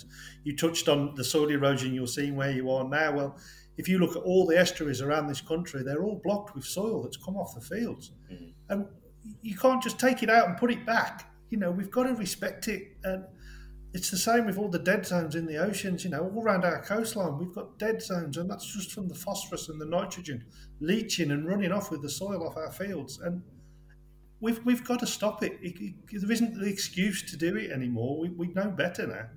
[0.44, 3.12] you touched on the soil erosion you're seeing where you are now.
[3.12, 3.40] Well,
[3.78, 7.02] if you look at all the estuaries around this country, they're all blocked with soil
[7.02, 8.52] that's come off the fields, mm.
[8.70, 8.86] and
[9.42, 11.32] you can't just take it out and put it back.
[11.50, 13.24] You know, we've got to respect it, and
[13.94, 16.04] it's the same with all the dead zones in the oceans.
[16.04, 19.16] You know, all around our coastline, we've got dead zones, and that's just from the
[19.16, 20.44] phosphorus and the nitrogen
[20.82, 23.42] leaching and running off with the soil off our fields, and
[24.42, 25.58] we've we've got to stop it.
[25.62, 28.20] it, it there isn't the excuse to do it anymore.
[28.20, 29.28] We, we know better now.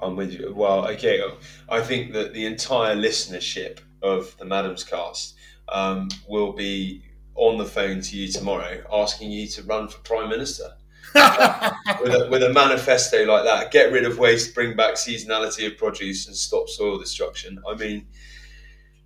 [0.00, 0.54] I'm with you.
[0.54, 1.22] Well, okay,
[1.68, 5.34] I think that the entire listenership of the Madams Cast
[5.68, 7.02] um, will be
[7.34, 10.70] on the phone to you tomorrow, asking you to run for prime minister.
[11.14, 15.76] with, a, with a manifesto like that, get rid of waste, bring back seasonality of
[15.76, 17.60] produce, and stop soil destruction.
[17.68, 18.06] I mean,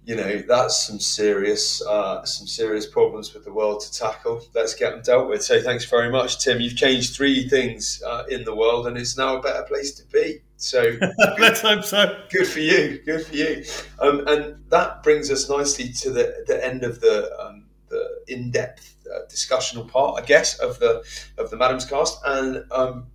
[0.04, 4.42] you know that's some serious uh, some serious problems with the world to tackle.
[4.54, 5.42] Let's get them dealt with.
[5.42, 6.60] So thanks very much, Tim.
[6.60, 10.06] You've changed three things uh, in the world, and it's now a better place to
[10.12, 10.40] be.
[10.56, 10.96] So
[11.38, 12.22] let's hope so.
[12.30, 13.00] Good for you.
[13.04, 13.64] Good for you.
[13.98, 18.50] Um, and that brings us nicely to the the end of the um, the in
[18.50, 21.02] depth uh, discussional part, I guess, of the
[21.38, 22.18] of the Madams Cast.
[22.26, 23.06] And um,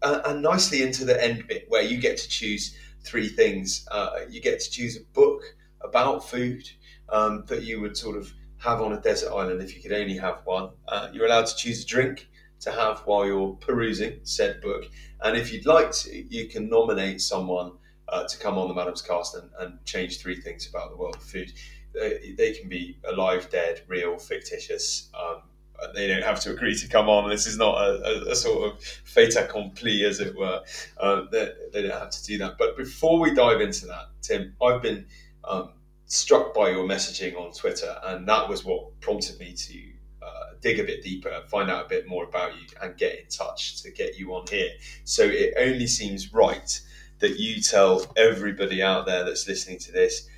[0.00, 3.86] uh, and nicely into the end bit where you get to choose three things.
[3.90, 5.42] Uh, you get to choose a book
[5.80, 6.68] about food
[7.08, 10.16] um, that you would sort of have on a desert island if you could only
[10.16, 10.70] have one.
[10.88, 12.28] Uh, you're allowed to choose a drink
[12.60, 14.84] to have while you're perusing said book.
[15.22, 17.72] And if you'd like to, you can nominate someone
[18.08, 21.16] uh, to come on the Madam's Cast and, and, change three things about the world
[21.16, 21.52] of food.
[21.92, 25.10] They, they can be alive, dead, real, fictitious.
[25.14, 25.42] Um,
[25.94, 27.28] they don't have to agree to come on.
[27.28, 30.62] This is not a, a, a sort of fait accompli, as it were.
[30.98, 32.56] Uh, they, they, don't have to do that.
[32.58, 35.06] But before we dive into that, Tim, I've been
[35.44, 35.70] um,
[36.06, 40.80] struck by your messaging on Twitter, and that was what prompted me to uh, dig
[40.80, 43.90] a bit deeper, find out a bit more about you, and get in touch to
[43.90, 44.70] get you on here.
[45.04, 46.80] So it only seems right
[47.18, 50.28] that you tell everybody out there that's listening to this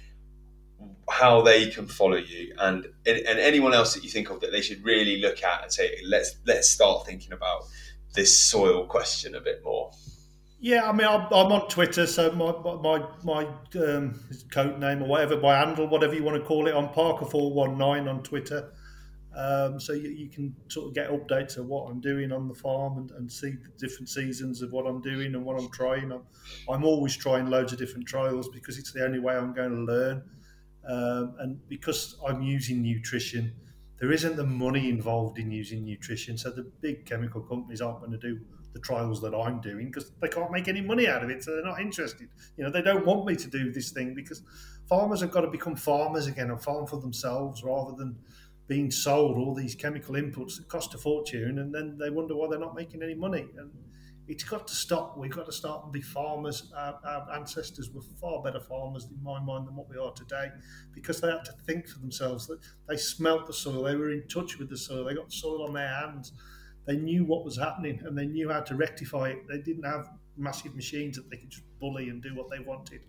[1.11, 4.61] how they can follow you and and anyone else that you think of that they
[4.61, 7.65] should really look at and say let's let's start thinking about
[8.15, 9.91] this soil question a bit more
[10.61, 12.53] yeah i mean i'm, on twitter so my
[12.83, 13.49] my my
[13.83, 14.21] um,
[14.53, 18.23] code name or whatever my handle whatever you want to call it on parker419 on
[18.23, 18.73] twitter
[19.35, 22.55] um, so you, you, can sort of get updates of what I'm doing on the
[22.55, 26.11] farm and, and, see the different seasons of what I'm doing and what I'm trying.
[26.11, 26.23] I'm,
[26.69, 29.93] I'm, always trying loads of different trials because it's the only way I'm going to
[29.93, 30.23] learn.
[30.85, 33.55] Um, and because I'm using nutrition,
[34.01, 36.37] there isn't the money involved in using nutrition.
[36.37, 38.41] So the big chemical companies aren't going to do
[38.73, 41.43] the trials that I'm doing because they can't make any money out of it.
[41.43, 42.29] So they're not interested.
[42.57, 44.43] You know, they don't want me to do this thing because
[44.89, 48.17] farmers have got to become farmers again and farm for themselves rather than
[48.71, 52.47] being sold all these chemical inputs that cost a fortune, and then they wonder why
[52.49, 53.45] they're not making any money.
[53.59, 53.73] And
[54.29, 55.19] it's got to stop.
[55.19, 56.73] We've got to start and be farmers.
[56.77, 60.51] Our, our, ancestors were far better farmers, in my mind, than what we are today,
[60.95, 62.47] because they had to think for themselves.
[62.47, 65.67] That they smelt the soil, they were in touch with the soil, they got soil
[65.67, 66.33] on their hands,
[66.87, 69.49] they knew what was happening, and they knew how to rectify it.
[69.49, 73.03] They didn't have massive machines that they could just bully and do what they wanted.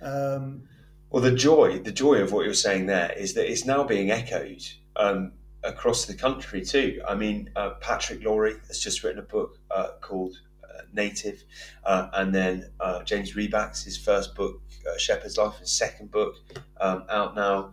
[0.00, 0.62] Um,
[1.10, 4.10] well, the joy, the joy of what you're saying there is that it's now being
[4.10, 4.62] echoed
[4.96, 5.32] um,
[5.62, 7.00] across the country too.
[7.06, 11.44] I mean, uh, Patrick Laurie has just written a book uh, called uh, Native,
[11.84, 16.34] uh, and then uh, James Rebanks his first book, uh, Shepherd's Life, his second book
[16.80, 17.72] um, out now,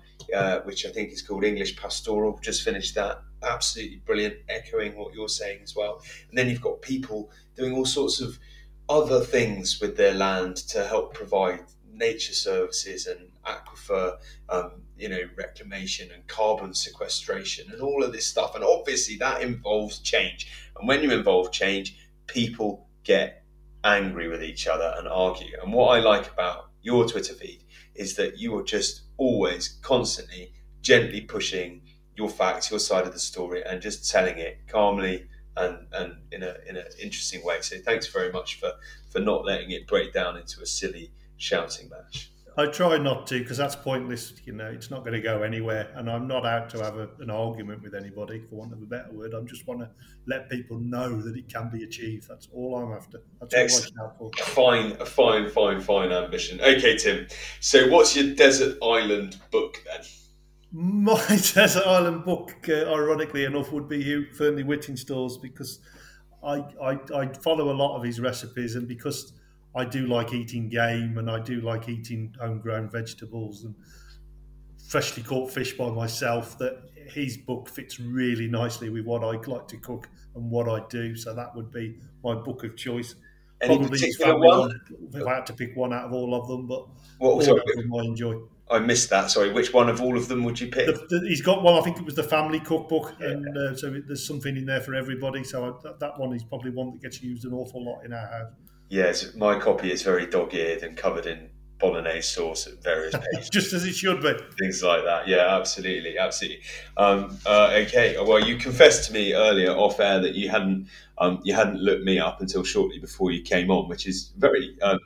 [0.63, 2.39] which I think is called English Pastoral.
[2.41, 3.21] Just finished that.
[3.43, 6.01] Absolutely brilliant, echoing what you're saying as well.
[6.29, 8.37] And then you've got people doing all sorts of
[8.87, 11.61] other things with their land to help provide
[11.93, 14.17] nature services and aquifer,
[14.49, 18.55] um, you know, reclamation and carbon sequestration and all of this stuff.
[18.55, 20.51] And obviously, that involves change.
[20.77, 23.43] And when you involve change, people get
[23.83, 25.57] angry with each other and argue.
[25.61, 27.63] And what I like about your Twitter feed
[27.95, 31.81] is that you are just always constantly gently pushing
[32.21, 36.43] your facts, your side of the story, and just telling it calmly and and in
[36.43, 37.61] a in an interesting way.
[37.61, 38.71] So thanks very much for
[39.09, 42.31] for not letting it break down into a silly shouting match.
[42.57, 44.33] I try not to because that's pointless.
[44.45, 47.09] You know, it's not going to go anywhere, and I'm not out to have a,
[47.19, 49.33] an argument with anybody, for want of a better word.
[49.33, 49.89] I just want to
[50.27, 52.27] let people know that it can be achieved.
[52.27, 53.21] That's all I'm after.
[53.39, 53.97] That's Excellent.
[54.19, 56.59] all I Fine, a fine, fine, fine ambition.
[56.59, 57.27] Okay, Tim.
[57.61, 60.01] So, what's your desert island book then?
[60.71, 65.79] My desert island book, uh, ironically enough, would be Hugh Fearnley Whittingstall's because
[66.43, 69.33] I, I I follow a lot of his recipes, and because
[69.75, 73.75] I do like eating game and I do like eating homegrown vegetables and
[74.87, 76.57] freshly caught fish by myself.
[76.57, 80.85] That his book fits really nicely with what I like to cook and what I
[80.87, 81.15] do.
[81.15, 83.15] So that would be my book of choice.
[83.59, 84.81] Any Probably particular one?
[85.13, 87.65] If I had to pick one out of all of them, but what, all of
[87.75, 88.41] them I enjoy.
[88.71, 89.29] I missed that.
[89.29, 90.87] Sorry, which one of all of them would you pick?
[90.87, 91.75] The, the, he's got one.
[91.75, 93.27] I think it was the family cookbook, yeah.
[93.27, 95.43] and uh, so there's something in there for everybody.
[95.43, 98.13] So I, that, that one is probably one that gets used an awful lot in
[98.13, 98.53] our house.
[98.89, 101.49] Yes, my copy is very dog-eared and covered in
[101.81, 103.49] bolognese sauce at various pages.
[103.49, 104.33] Just as it should be.
[104.59, 105.27] Things like that.
[105.27, 106.61] Yeah, absolutely, absolutely.
[106.95, 108.15] Um, uh, okay.
[108.21, 112.03] Well, you confessed to me earlier off air that you hadn't um, you hadn't looked
[112.03, 114.99] me up until shortly before you came on, which is very um,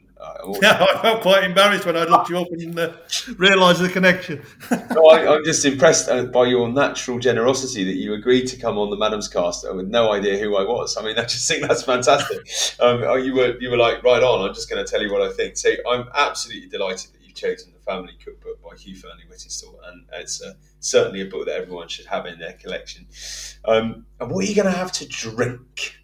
[0.62, 2.94] yeah, I felt quite embarrassed when I looked you up and uh,
[3.38, 4.42] realised the connection.
[4.72, 8.78] no, I, am just impressed uh, by your natural generosity that you agreed to come
[8.78, 10.98] on the Madam's Cast with no idea who I was.
[10.98, 12.38] I mean, I just think that's fantastic.
[12.80, 14.48] Um, oh, you were you were like right on.
[14.48, 15.58] I'm just going to tell you what I think.
[15.58, 20.06] So I'm absolutely delighted that you've chosen the Family Cookbook by Hugh Fearnley Whittingstall, and
[20.14, 23.08] it's uh, certainly a book that everyone should have in their collection.
[23.66, 25.98] Um, and what are you going to have to drink?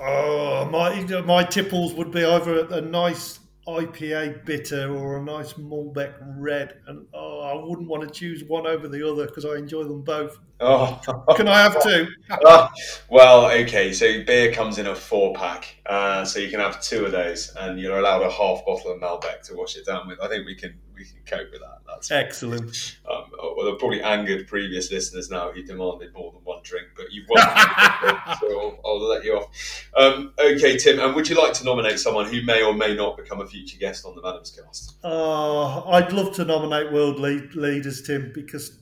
[0.00, 6.14] Oh, my my tipples would be either a nice IPA bitter or a nice Malbec
[6.36, 9.84] red, and oh, I wouldn't want to choose one over the other because I enjoy
[9.84, 10.38] them both.
[10.64, 11.34] Oh.
[11.36, 12.08] Can I have two?
[12.46, 12.72] Ah,
[13.10, 13.92] well, okay.
[13.92, 17.52] So beer comes in a four pack, uh, so you can have two of those,
[17.60, 20.20] and you're allowed a half bottle of Malbec to wash it down with.
[20.20, 21.80] I think we can we can cope with that.
[21.86, 22.98] That's excellent.
[23.10, 27.12] Um, well, they've probably angered previous listeners now who demanded more than one drink, but
[27.12, 27.42] you've won,
[28.40, 29.90] so I'll, I'll, let you off.
[29.96, 33.16] Um, okay, Tim, and would you like to nominate someone who may or may not
[33.16, 34.96] become a future guest on the Madams Cast?
[35.04, 38.78] Uh, I'd love to nominate world lead, leaders, Tim, because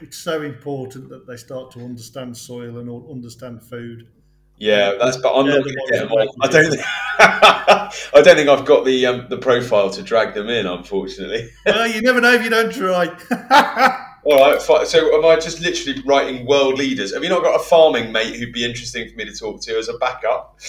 [0.00, 4.08] it's so important that they start to understand soil and understand food.
[4.60, 5.16] Yeah, that's.
[5.16, 6.28] But I'm not going to get them on.
[6.42, 6.70] I don't.
[6.70, 6.84] Think,
[7.18, 10.66] I don't think I've got the um, the profile to drag them in.
[10.66, 11.48] Unfortunately.
[11.64, 13.06] well, you never know if you don't try.
[14.24, 14.60] All right.
[14.60, 17.14] So, am I just literally writing world leaders?
[17.14, 19.78] Have you not got a farming mate who'd be interesting for me to talk to
[19.78, 20.60] as a backup?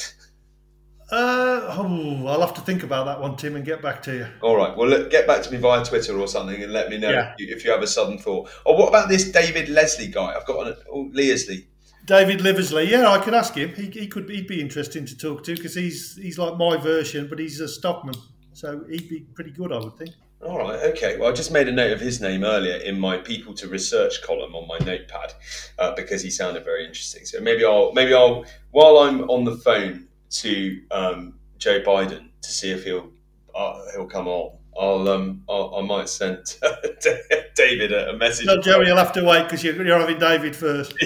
[1.11, 4.27] Uh, oh, I'll have to think about that one, Tim, and get back to you.
[4.41, 4.75] All right.
[4.75, 7.33] Well, look, get back to me via Twitter or something, and let me know yeah.
[7.33, 8.49] if, you, if, you, have a sudden thought.
[8.65, 10.33] Or what about this David Leslie guy?
[10.33, 11.65] I've got an oh, Learsley.
[12.05, 12.89] David Liversley.
[12.89, 13.73] Yeah, I could ask him.
[13.75, 17.27] He, he could he'd be interesting to talk to because he's he's like my version,
[17.27, 18.15] but he's a stockman,
[18.53, 20.11] so he'd be pretty good, I would think.
[20.41, 21.17] All right, okay.
[21.19, 24.23] Well, I just made a note of his name earlier in my people to research
[24.23, 25.33] column on my notepad
[25.77, 27.25] uh, because he sounded very interesting.
[27.25, 32.51] So maybe I'll maybe I'll while I'm on the phone to um, Joe Biden to
[32.51, 33.11] see if he'll
[33.53, 34.57] uh, he'll come on.
[34.79, 36.57] I'll um I'll, i might send
[37.55, 38.45] David a, a message.
[38.45, 40.93] No, Joey, you'll have to wait because you're, you're having David first.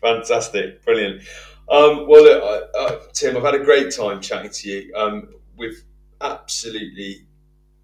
[0.00, 1.22] Fantastic, brilliant.
[1.68, 4.94] Um, well, look, uh, uh, Tim, I've had a great time chatting to you.
[4.94, 5.82] Um, we've
[6.20, 7.26] absolutely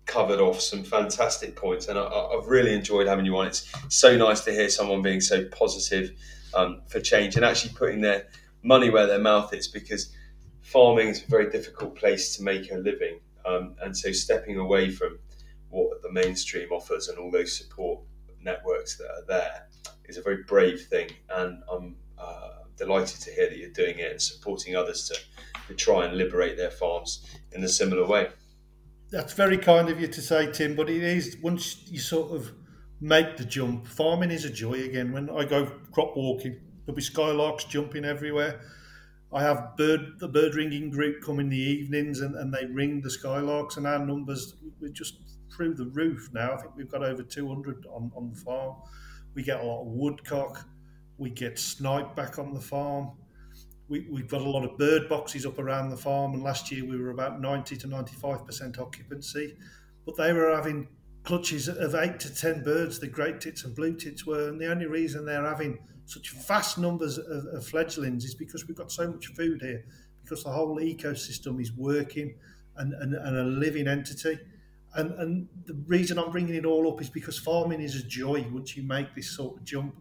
[0.06, 3.48] covered off some fantastic points, and I, have really enjoyed having you on.
[3.48, 6.12] It's so nice to hear someone being so positive
[6.54, 8.28] um, for change and actually putting their
[8.62, 10.12] money where their mouth is because
[10.62, 13.20] farming is a very difficult place to make a living.
[13.44, 15.18] Um, and so stepping away from
[15.70, 18.00] what the mainstream offers and all those support
[18.40, 19.68] networks that are there
[20.04, 21.10] is a very brave thing.
[21.30, 25.18] And I'm uh, delighted to hear that you're doing it and supporting others to,
[25.68, 28.28] to try and liberate their farms in a similar way.
[29.10, 32.52] That's very kind of you to say, Tim, but it is once you sort of
[33.00, 35.12] make the jump, farming is a joy again.
[35.12, 38.60] When I go crop walking, There'll be skylarks jumping everywhere.
[39.32, 43.00] I have bird the bird ringing group come in the evenings and, and they ring
[43.00, 45.16] the skylarks and our numbers we're just
[45.54, 46.52] through the roof now.
[46.52, 48.76] I think we've got over 200 on, on the farm.
[49.34, 50.66] We get a lot of woodcock.
[51.18, 53.12] We get snipe back on the farm.
[53.88, 56.84] We, we've got a lot of bird boxes up around the farm, and last year
[56.84, 59.56] we were about 90 to 95% occupancy.
[60.06, 60.88] But they were having
[61.24, 64.70] clutches of eight to 10 birds, the great tits and blue tits were, and the
[64.70, 65.78] only reason they're having
[66.12, 69.84] such vast numbers of, of, fledglings is because we've got so much food here,
[70.22, 72.34] because the whole ecosystem is working
[72.76, 74.38] and, and, and a living entity.
[74.94, 78.46] And, and the reason I'm bringing it all up is because farming is a joy
[78.52, 79.94] once you make this sort of jump,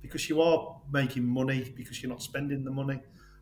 [0.00, 3.00] because you are making money, because you're not spending the money.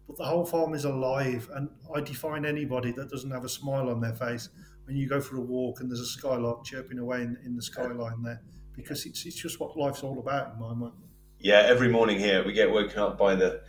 [0.08, 3.88] But the whole farm is alive, and I define anybody that doesn't have a smile
[3.88, 4.48] on their face
[4.84, 7.62] when you go for a walk and there's a skylark chirping away in, in the
[7.62, 8.40] skyline there,
[8.74, 10.92] because it's, it's just what life's all about in my mind
[11.38, 13.60] yeah, every morning here we get woken up by the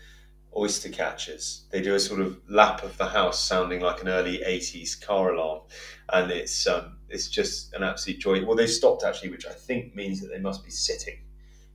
[0.55, 1.65] oyster catchers.
[1.71, 5.33] They do a sort of lap of the house, sounding like an early '80s car
[5.33, 5.61] alarm,
[6.09, 8.45] and it's um, it's just an absolute joy.
[8.45, 11.19] Well, they stopped actually, which I think means that they must be sitting.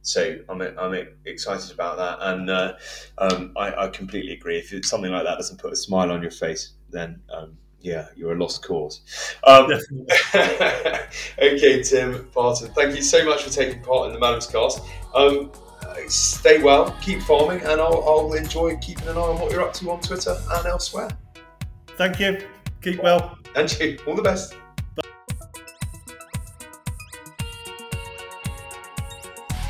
[0.03, 2.74] So I'm I'm excited about that, and uh,
[3.18, 4.59] um, I, I, completely agree.
[4.59, 8.09] If it's something like that doesn't put a smile on your face, then um, yeah,
[8.16, 9.01] you're a lost cause.
[9.45, 9.70] Um,
[10.34, 14.80] okay, Tim Parton, thank you so much for taking part in the Madams Cast.
[15.14, 15.53] Um,
[16.09, 19.72] stay well, keep farming, and I'll, I'll enjoy keeping an eye on what you're up
[19.74, 21.09] to on Twitter and elsewhere.
[21.97, 22.45] Thank you.
[22.82, 23.38] Keep well.
[23.55, 23.99] And you.
[24.07, 24.55] All the best.